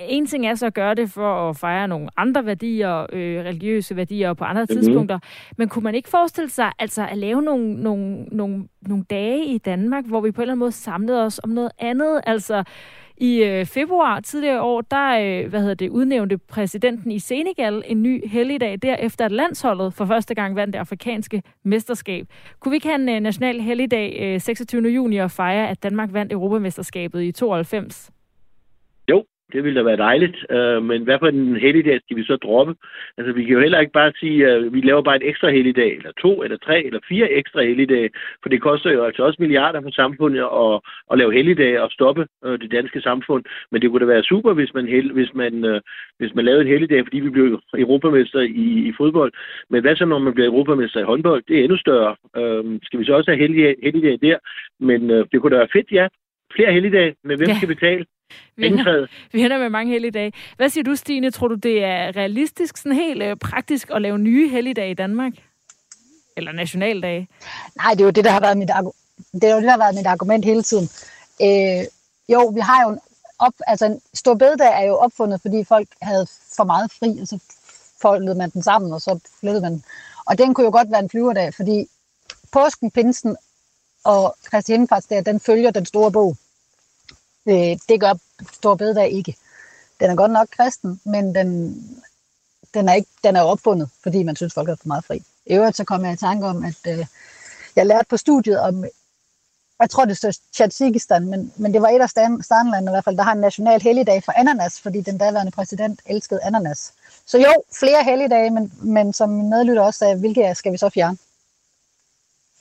[0.09, 3.97] En ting er så at gøre det for at fejre nogle andre værdier, øh, religiøse
[3.97, 4.83] værdier på andre mm-hmm.
[4.83, 5.19] tidspunkter.
[5.57, 9.59] Men kunne man ikke forestille sig altså at lave nogle, nogle, nogle, nogle dage i
[9.59, 12.21] Danmark, hvor vi på en eller anden måde samlede os om noget andet?
[12.27, 12.65] Altså,
[13.21, 18.03] i øh, februar tidligere år, der øh, hvad hedder det, udnævnte præsidenten i Senegal en
[18.03, 22.27] ny helligdag, derefter at landsholdet for første gang vandt det afrikanske mesterskab.
[22.61, 24.89] Kunne vi ikke have en øh, national helligdag øh, 26.
[24.89, 28.11] juni og fejre, at Danmark vandt Europamesterskabet i 92?
[29.53, 30.37] Det ville da være dejligt.
[30.51, 32.75] Øh, men hvad for en helligdag skal vi så droppe?
[33.19, 35.97] Altså, vi kan jo heller ikke bare sige, at vi laver bare et ekstra helligdag,
[35.97, 38.11] eller to, eller tre, eller fire ekstra helligdage,
[38.43, 40.81] for det koster jo altså også milliarder for samfundet at,
[41.11, 43.45] at lave helligdage og stoppe øh, det danske samfund.
[43.71, 45.81] Men det kunne da være super, hvis man, hel, hvis man, øh,
[46.19, 49.33] hvis man lavede en helligdag, fordi vi blev europamester i, i fodbold.
[49.71, 51.43] Men hvad så, når man bliver europamester i håndbold?
[51.49, 52.17] Det er endnu større.
[52.37, 54.39] Øh, skal vi så også have helligdag, helligdag der?
[54.81, 56.09] Men øh, det kunne da være fedt, ja.
[56.55, 57.57] Flere helligdage, men hvem ja.
[57.57, 58.05] skal betale?
[58.57, 60.33] Vi ender, vi ender med mange helligdage.
[60.57, 61.31] Hvad siger du, Stine?
[61.31, 65.33] Tror du, det er realistisk, sådan helt øh, praktisk at lave nye helligdage i Danmark?
[66.37, 67.29] Eller nationaldage?
[67.77, 68.69] Nej, det er jo det, der har været mit,
[69.33, 70.89] det er jo det, der har været mit argument hele tiden.
[71.43, 71.85] Øh,
[72.29, 72.99] jo, vi har jo en
[73.39, 76.27] op, altså en stor bededag er jo opfundet, fordi folk havde
[76.57, 77.39] for meget fri, og så
[78.03, 79.83] foldede man den sammen, og så flyttede man
[80.27, 81.87] Og den kunne jo godt være en flyverdag, fordi
[82.53, 83.37] påsken, pinsen
[84.05, 86.37] og Kristi Himmelfartsdag, den følger den store bog.
[87.49, 88.15] Øh, det gør
[88.53, 89.37] Stor Bededag ikke.
[90.01, 91.75] Den er godt nok kristen, men den,
[92.75, 95.23] den er, ikke, den er opfundet, fordi man synes, folk er for meget fri.
[95.47, 97.07] I øvrigt så kom jeg i tanke om, at øh,
[97.77, 98.85] jeg lærte på studiet om,
[99.81, 102.11] jeg tror det står Tjadsikistan, men, men det var et af
[102.43, 106.01] standlandene i hvert fald, der har en national helligdag for ananas, fordi den daværende præsident
[106.07, 106.93] elskede ananas.
[107.27, 110.91] Så jo, flere helligdage, men, men som min medlytter også sagde, hvilke skal vi så
[110.91, 111.19] fjerne?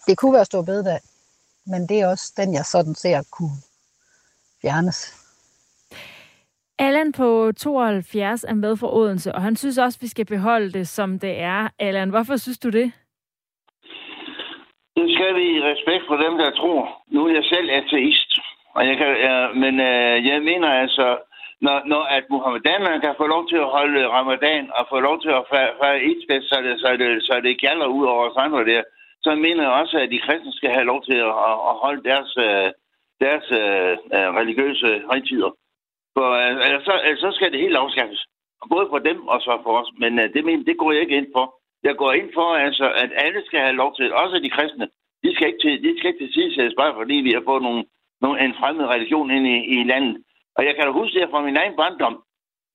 [0.08, 1.00] Det kunne være stor bededag,
[1.66, 3.62] men det er også den, jeg sådan ser kunne
[4.62, 5.00] fjernes.
[6.80, 10.88] Allan på 72 er med fra Odense, og han synes også, vi skal beholde det,
[10.88, 11.70] som det er.
[11.80, 12.92] Allan, hvorfor synes du det?
[14.98, 17.04] Det skal vi i respekt for dem, der tror.
[17.12, 18.32] Nu er jeg selv ateist,
[18.76, 21.18] og jeg kan, ja, men øh, jeg mener altså,
[21.62, 25.32] når, når at muhammedanerne kan få lov til at holde ramadan og få lov til
[25.40, 28.84] at fejre Eid, så det, så det, så det gælder ud over os andre der,
[29.26, 31.34] så mener jeg også, at de kristne skal have lov til at,
[31.70, 32.70] at holde deres, øh,
[33.24, 35.52] deres øh, øh, religiøse højtider.
[36.16, 38.22] For øh, ellers, så, ellers så skal det helt afskaffes.
[38.74, 39.90] Både for dem og så for os.
[40.02, 41.46] Men øh, det, men, det går jeg ikke ind for.
[41.84, 44.88] Jeg går ind for, altså, at alle skal have lov til, også de kristne,
[45.24, 47.84] de skal ikke til, de skal ikke til sidesættes, bare fordi vi har fået nogle,
[48.22, 50.16] nogle, en fremmed religion ind i, i landet.
[50.56, 52.24] Og jeg kan da huske det fra min egen barndom.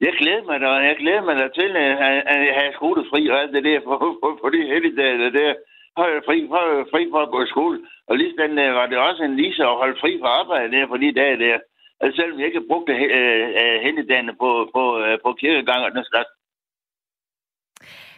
[0.01, 3.40] Jeg glæder mig da, jeg glæder mig da til øh, at, at have skolefri og
[3.40, 5.55] alt det der på, på, på de helligdage der.
[5.97, 6.62] Har fri, for,
[6.93, 7.78] fri for at gå i skole.
[8.09, 10.88] Og lige den øh, var det også en lise at holde fri fra arbejde der
[10.88, 11.59] for de dage der.
[12.01, 16.05] Altså selvom jeg ikke brugte øh, øh, helligdagene på, på, øh, på kirkegang og den
[16.05, 16.30] slags.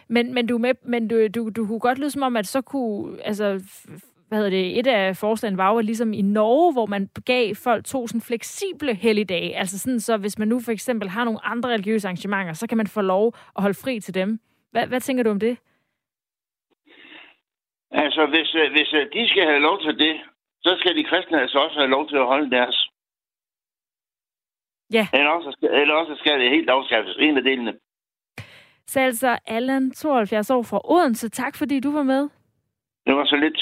[0.07, 2.61] Men, men, du, med, men du, du, du kunne godt lyde som om, at så
[2.61, 3.47] kunne, altså,
[4.27, 7.85] hvad hedder det, et af forslagene var jo ligesom i Norge, hvor man gav folk
[7.85, 9.57] to sådan fleksible helligdage.
[9.57, 12.77] Altså sådan, så hvis man nu for eksempel har nogle andre religiøse arrangementer, så kan
[12.77, 14.39] man få lov at holde fri til dem.
[14.71, 15.57] Hvad, hvad tænker du om det?
[18.03, 20.15] Altså, hvis, hvis de skal have lov til det,
[20.65, 22.77] så skal de kristne altså også have lov til at holde deres.
[24.93, 25.07] Ja.
[25.13, 27.15] Eller også, eller også skal det helt afskaffes.
[27.19, 27.73] En af delene.
[28.87, 31.29] Så altså Allan, 72 år fra Odense.
[31.29, 32.29] Tak fordi du var med.
[33.05, 33.59] Det var så lidt.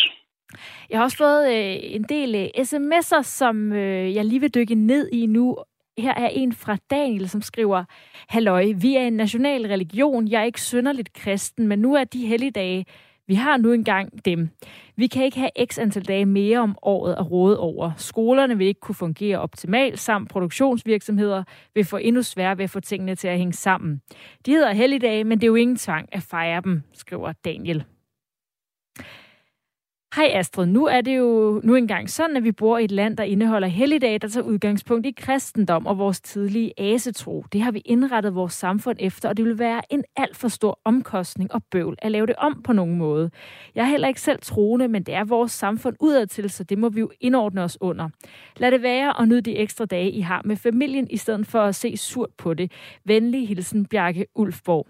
[0.90, 4.76] Jeg har også fået øh, en del øh, sms'er, som øh, jeg lige vil dykke
[4.76, 5.58] ned i nu.
[5.98, 7.84] Her er en fra Daniel, som skriver,
[8.30, 10.28] Halløj, vi er en national religion.
[10.28, 12.86] Jeg er ikke synderligt kristen, men nu er de helligdage
[13.28, 14.50] vi har nu engang dem.
[14.96, 17.92] Vi kan ikke have x antal dage mere om året at råde over.
[17.98, 21.44] Skolerne vil ikke kunne fungere optimalt, samt produktionsvirksomheder
[21.76, 24.02] vil få endnu sværere ved at få tingene til at hænge sammen.
[24.46, 27.84] De hedder helligdage, men det er jo ingen tvang at fejre dem, skriver Daniel.
[30.16, 33.18] Hej Astrid, nu er det jo nu engang sådan, at vi bor i et land,
[33.18, 37.46] der indeholder helligdage, der tager udgangspunkt i kristendom og vores tidlige asetro.
[37.54, 40.80] Det har vi indrettet vores samfund efter, og det vil være en alt for stor
[40.86, 43.32] omkostning og bøvl at lave det om på nogen måde.
[43.76, 46.90] Jeg er heller ikke selv troende, men det er vores samfund udadtil, så det må
[46.90, 48.10] vi jo indordne os under.
[48.58, 51.62] Lad det være og nyd de ekstra dage, I har med familien, i stedet for
[51.62, 52.72] at se surt på det.
[53.06, 54.88] Venlig hilsen, Bjarke Ulfborg.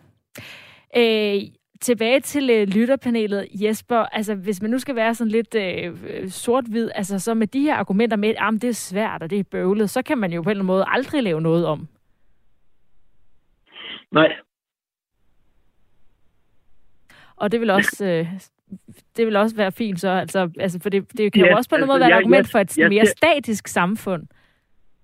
[0.98, 3.98] Øh, tilbage til øh, lytterpanelet, Jesper.
[3.98, 7.76] Altså, hvis man nu skal være sådan lidt øh, sort-hvid, altså så med de her
[7.76, 10.50] argumenter med, at det er svært og det er bøvlet, så kan man jo på
[10.50, 11.88] en eller anden måde aldrig lave noget om.
[14.12, 14.36] Nej.
[17.36, 18.06] Og det vil også...
[18.06, 18.28] Øh,
[19.18, 21.70] det vil også være fint så, altså, altså for det, det kan ja, jo også
[21.70, 24.24] på en altså, måde være et argument jeg, for et jeg, mere jeg, statisk samfund.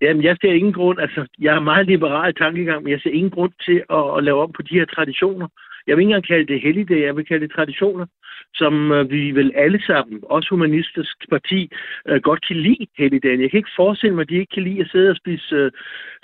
[0.01, 3.31] Jamen, jeg ser ingen grund, altså, jeg er meget liberal tankegang, men jeg ser ingen
[3.31, 5.47] grund til at, at lave om på de her traditioner.
[5.87, 8.05] Jeg vil ikke engang kalde det helligdage, jeg vil kalde det traditioner,
[8.53, 11.71] som øh, vi vel alle sammen, også humanistisk parti,
[12.07, 13.41] øh, godt kan lide helligdagen.
[13.41, 15.71] Jeg kan ikke forestille mig, at de ikke kan lide at sidde og spise, øh,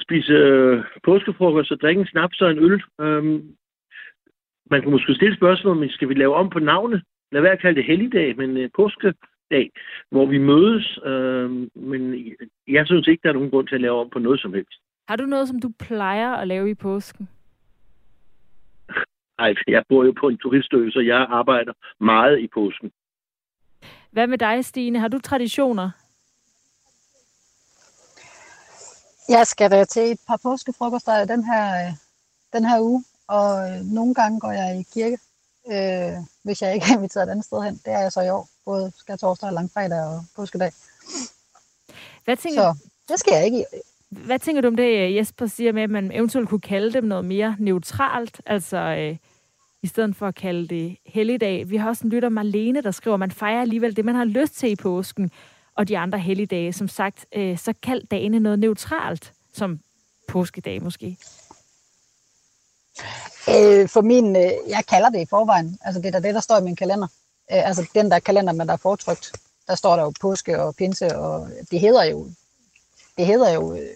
[0.02, 2.84] spise øh, påskefrokost og drikke en snaps og en øl.
[3.02, 3.42] Øhm,
[4.72, 7.02] man kan måske stille spørgsmål, men skal vi lave om på navnet?
[7.32, 9.72] Lad være at kalde det helligdag, men øh, påskedag,
[10.12, 11.00] hvor vi mødes.
[11.06, 12.02] Øh, men
[12.68, 14.80] jeg synes ikke, der er nogen grund til at lave om på noget som helst.
[15.08, 17.30] Har du noget, som du plejer at lave i påsken?
[19.38, 22.92] Nej, jeg bor jo på en turistø, så jeg arbejder meget i påsken.
[24.12, 25.00] Hvad med dig, Stine?
[25.00, 25.92] Har du traditioner?
[29.30, 31.94] Jeg skal da til et par påskefrokoster den her,
[32.54, 35.18] den her uge, og øh, nogle gange går jeg i kirke,
[35.74, 36.14] øh,
[36.44, 37.76] hvis jeg ikke er inviteret et andet sted hen.
[37.86, 40.72] Det er jeg så i år, både skal torsdag, langfredag og påskedag.
[42.26, 43.64] Hvad tænker, så det skal jeg ikke i.
[44.10, 47.04] Hvad tænker du om det, øh, Jesper siger med, at man eventuelt kunne kalde dem
[47.04, 48.42] noget mere neutralt?
[48.46, 49.18] Altså, øh,
[49.84, 51.70] i stedet for at kalde det helligdag.
[51.70, 54.26] Vi har også en lytter, Marlene, der skriver, at man fejrer alligevel det, man har
[54.26, 55.32] lyst til i påsken,
[55.76, 56.74] og de andre helligdage.
[56.74, 59.80] Som sagt, øh, så kald dagene noget neutralt, som
[60.28, 61.18] påskedag måske.
[63.50, 65.78] Øh, for min, øh, jeg kalder det i forvejen.
[65.82, 67.08] Altså det er da det, der står i min kalender.
[67.52, 69.32] Øh, altså den der kalender, man der er fortrykt.
[69.68, 72.28] Der står der jo påske og pinse, og det hedder jo,
[73.18, 73.96] det hedder jo, øh,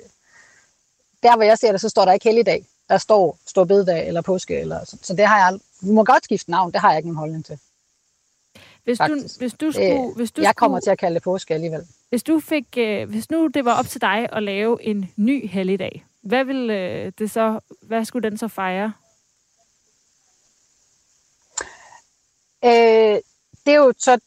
[1.24, 2.66] der hvor jeg ser det, så står der ikke helligdag.
[2.90, 4.60] Der står stor bededag eller påske.
[4.60, 7.10] Eller, så, så det har jeg du må godt skifte navn, det har jeg ikke
[7.10, 7.60] nogen holdning til.
[8.84, 11.24] Hvis du, hvis du skulle, øh, hvis du jeg kommer skulle, til at kalde det
[11.24, 11.88] påske alligevel.
[12.10, 15.48] Hvis, du fik, øh, hvis nu det var op til dig at lave en ny
[15.48, 18.94] helligdag, hvad, vil, øh, det så, hvad skulle den så fejre?
[22.66, 23.22] Øh,
[23.66, 24.20] det er jo så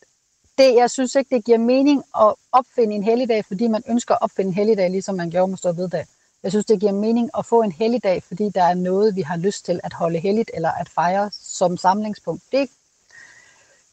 [0.58, 4.22] det, jeg synes ikke, det giver mening at opfinde en helligdag, fordi man ønsker at
[4.22, 6.06] opfinde en helligdag, ligesom man gjorde med Stor Veddag.
[6.42, 9.36] Jeg synes, det giver mening at få en helligdag, fordi der er noget, vi har
[9.36, 12.42] lyst til at holde helligt eller at fejre som samlingspunkt.
[12.52, 12.70] Det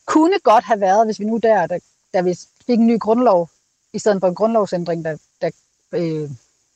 [0.06, 1.80] kunne godt have været, hvis vi nu der, da,
[2.14, 2.38] da vi
[2.68, 3.50] fik en ny grundlov,
[3.94, 5.52] i stedet for en grundlovsændring, da, da,
[5.92, 6.30] øh,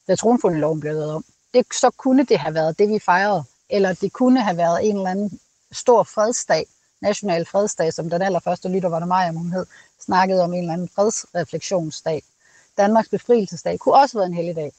[0.07, 1.25] da tronfundeloven blev lavet om.
[1.53, 3.43] Det, så kunne det have været det, vi fejrede.
[3.69, 5.39] Eller det kunne have været en eller anden
[5.71, 6.65] stor fredsdag,
[7.03, 9.65] national fredsdag, som den allerførste lytter var det mig, om hun hed,
[9.99, 12.23] snakkede om en eller anden fredsrefleksionsdag.
[12.77, 14.71] Danmarks befrielsesdag kunne også være en helligdag.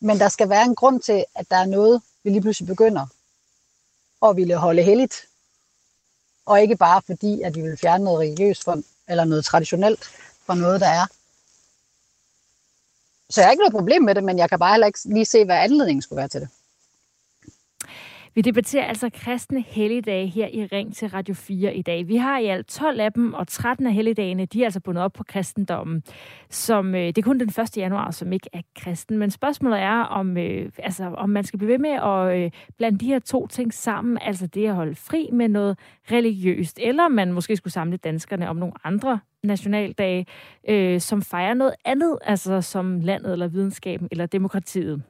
[0.00, 3.06] Men der skal være en grund til, at der er noget, vi lige pludselig begynder
[4.26, 5.14] at ville holde helligt.
[6.46, 8.76] Og ikke bare fordi, at vi vil fjerne noget religiøst fra,
[9.08, 10.04] eller noget traditionelt
[10.46, 11.06] fra noget, der er.
[13.30, 15.24] Så jeg har ikke noget problem med det, men jeg kan bare heller ikke lige
[15.24, 16.48] se, hvad anledningen skulle være til det.
[18.38, 22.08] Vi debatterer altså kristne helligdage her i Ring til Radio 4 i dag.
[22.08, 25.04] Vi har i alt 12 af dem, og 13 af helligdagene, de er altså bundet
[25.04, 26.02] op på kristendommen.
[26.50, 27.76] Som, øh, det er kun den 1.
[27.76, 29.18] januar, som ikke er kristen.
[29.18, 32.98] Men spørgsmålet er, om, øh, altså, om man skal blive ved med at øh, blande
[32.98, 35.78] de her to ting sammen, altså det at holde fri med noget
[36.12, 40.26] religiøst, eller om man måske skulle samle danskerne om nogle andre nationaldage,
[40.68, 45.02] øh, som fejrer noget andet, altså som landet eller videnskaben eller demokratiet.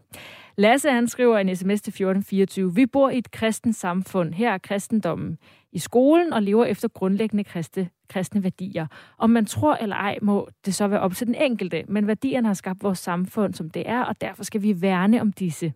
[0.59, 2.75] Lasse han skriver en sms til 1424.
[2.75, 4.35] Vi bor i et kristent samfund.
[4.35, 5.39] Her er kristendommen
[5.73, 8.87] i skolen og lever efter grundlæggende kristne, kristne værdier.
[9.19, 12.47] Om man tror eller ej, må det så være op til den enkelte, men værdierne
[12.47, 15.73] har skabt vores samfund, som det er, og derfor skal vi værne om disse.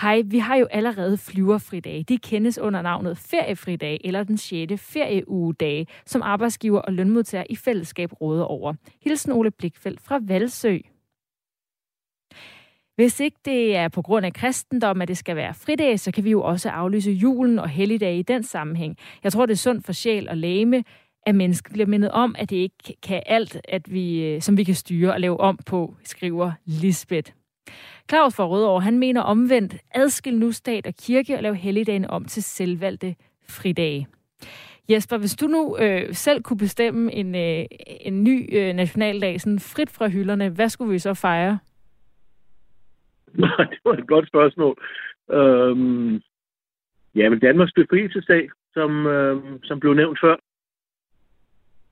[0.00, 2.02] Hej, vi har jo allerede flyverfridage.
[2.02, 4.82] De kendes under navnet feriefridag eller den 6.
[4.82, 8.74] ferieugedag, som arbejdsgiver og lønmodtager i fællesskab råder over.
[9.02, 10.78] Hilsen Ole Blikfeldt fra Valsø.
[13.00, 16.24] Hvis ikke det er på grund af kristendom, at det skal være fridag, så kan
[16.24, 18.96] vi jo også aflyse julen og helligdage i den sammenhæng.
[19.24, 20.84] Jeg tror, det er sundt for sjæl og læme,
[21.26, 24.64] at mennesket bliver mindet om, at det ikke kan alt, at vi, øh, som vi
[24.64, 27.32] kan styre og lave om på, skriver Lisbeth.
[28.10, 32.24] Claus fra Rødovre, han mener omvendt, adskil nu stat og kirke og lav helligdagen om
[32.24, 33.14] til selvvalgte
[33.48, 34.06] fridage.
[34.88, 37.64] Jesper, hvis du nu øh, selv kunne bestemme en, øh,
[38.00, 41.58] en ny øh, nationaldag, sådan frit fra hylderne, hvad skulle vi så fejre?
[43.44, 44.76] Nej, det var et godt spørgsmål.
[45.30, 46.22] Øhm,
[47.14, 50.36] ja, men Danmarks befrielsesdag, som, øhm, som blev nævnt før,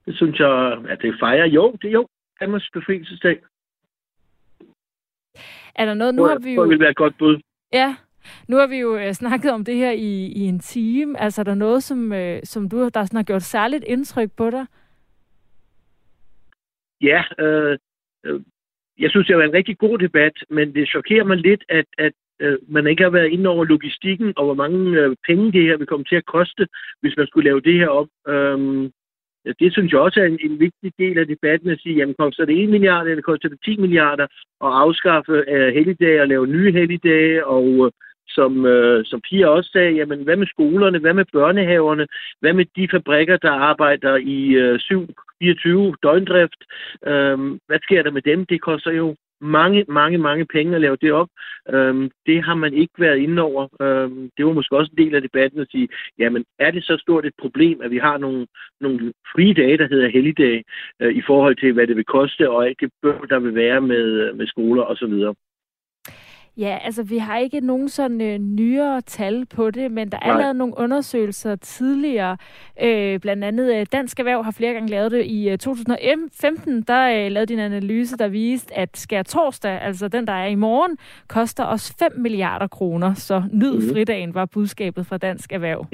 [0.06, 1.46] det synes jeg, at det fejrer.
[1.46, 2.08] Jo, det er jo
[2.40, 3.40] Danmarks befrielsesdag.
[5.74, 6.62] Er der noget, nu har vi jo...
[6.62, 7.40] Det vil være et godt bud.
[7.72, 7.96] Ja,
[8.48, 11.20] nu har vi jo øh, snakket om det her i, i en time.
[11.20, 14.50] Altså, er der noget, som, øh, som du der sådan har gjort særligt indtryk på
[14.50, 14.66] dig?
[17.00, 17.78] Ja, øh,
[18.24, 18.40] øh
[18.98, 21.84] jeg synes, det har været en rigtig god debat, men det chokerer mig lidt, at,
[21.98, 25.62] at øh, man ikke har været inde over logistikken og hvor mange øh, penge det
[25.62, 26.66] her vil komme til at koste,
[27.00, 28.08] hvis man skulle lave det her op.
[28.28, 28.90] Øhm,
[29.60, 32.44] det synes jeg også er en, en vigtig del af debatten at sige, jamen koster
[32.44, 34.24] det 1 milliard, eller koster det 10 milliarder
[34.66, 37.92] at afskaffe øh, helligdage og lave nye helligdage, og øh,
[38.28, 42.06] som, øh, som Pia også sagde, jamen hvad med skolerne, hvad med børnehaverne,
[42.40, 44.80] hvad med de fabrikker, der arbejder i øh,
[45.40, 46.64] 24 døgndrift,
[47.06, 48.46] Øhm, hvad sker der med dem?
[48.46, 51.28] Det koster jo mange, mange, mange penge at lave det op.
[51.68, 53.82] Øhm, det har man ikke været inde over.
[53.82, 56.96] Øhm, det var måske også en del af debatten at sige, jamen er det så
[57.00, 58.46] stort et problem, at vi har nogle,
[58.80, 60.64] nogle frie dage, der hedder helligdage,
[61.02, 63.80] øh, i forhold til, hvad det vil koste, og alt det bør, der vil være
[63.80, 65.14] med, øh, med skoler osv.?
[66.58, 70.32] Ja, altså vi har ikke nogen sådan øh, nyere tal på det, men der er
[70.32, 70.40] Nej.
[70.40, 72.36] lavet nogle undersøgelser tidligere.
[72.82, 75.24] Øh, blandt andet øh, Dansk Erhverv har flere gange lavet det.
[75.26, 80.08] I øh, 2015, der øh, lavede de en analyse, der viste, at skær torsdag, altså
[80.08, 80.98] den, der er i morgen,
[81.28, 83.14] koster os 5 milliarder kroner.
[83.14, 83.92] Så nyd Mhm.
[83.92, 85.86] fridagen var budskabet fra Dansk Erhverv.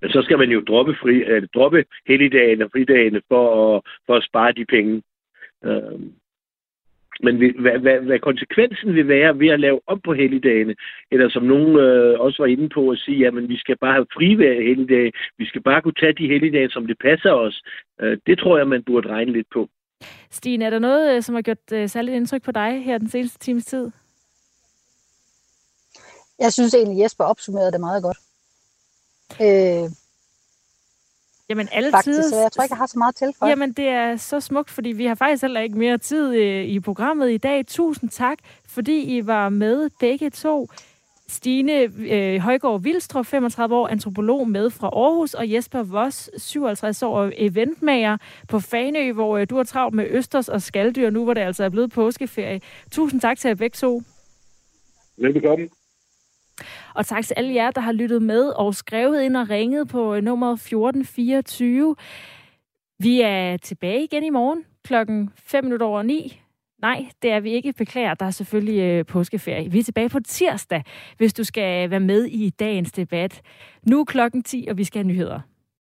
[0.00, 4.14] Men så skal man jo droppe, fri, øh, droppe helligdagene og fridagene for at, for
[4.14, 5.02] at spare de penge.
[5.64, 6.00] Øh,
[7.24, 10.74] men vi- hvad, hvad, hvad konsekvensen vil være ved at lave om på helligdagene,
[11.12, 14.06] eller som nogen øh, også var inde på at sige, at vi skal bare have
[14.16, 17.62] frivær helligdage, vi skal bare kunne tage de helligdage, som det passer os.
[18.00, 19.68] Øh, det tror jeg, man burde regne lidt på.
[20.30, 23.08] Stine, er der noget, øh, som har gjort øh, særligt indtryk på dig her den
[23.08, 23.90] seneste times tid?
[26.38, 28.18] Jeg synes egentlig, Jesper opsummerede det meget godt.
[29.42, 29.90] Øh,
[31.48, 32.28] Jamen alle faktisk, tider...
[32.28, 33.46] så jeg tror ikke, jeg har så meget til for.
[33.46, 36.80] Jamen, det er så smukt, fordi vi har faktisk heller ikke mere tid øh, i
[36.80, 37.66] programmet i dag.
[37.66, 38.38] Tusind tak,
[38.68, 40.68] fordi I var med begge to.
[41.28, 47.30] Stine øh, Højgaard Vildstrup, 35 år, antropolog med fra Aarhus, og Jesper Voss, 57 år,
[47.36, 48.16] eventmager
[48.48, 51.64] på Fanø, hvor øh, du har travlt med østers og skalddyr, nu hvor det altså
[51.64, 52.60] er blevet påskeferie.
[52.90, 54.02] Tusind tak til jer begge to.
[55.16, 55.68] Velbekomme.
[56.94, 60.14] Og tak til alle jer, der har lyttet med og skrevet ind og ringet på
[60.14, 61.96] øh, nummer 1424.
[62.98, 66.40] Vi er tilbage igen i morgen klokken 5 minutter over 9.
[66.82, 67.72] Nej, det er vi ikke.
[67.72, 69.70] Beklager, der er selvfølgelig øh, påskeferie.
[69.70, 70.82] Vi er tilbage på tirsdag,
[71.16, 73.42] hvis du skal være med i dagens debat.
[73.88, 75.40] Nu er klokken 10, og vi skal have nyheder.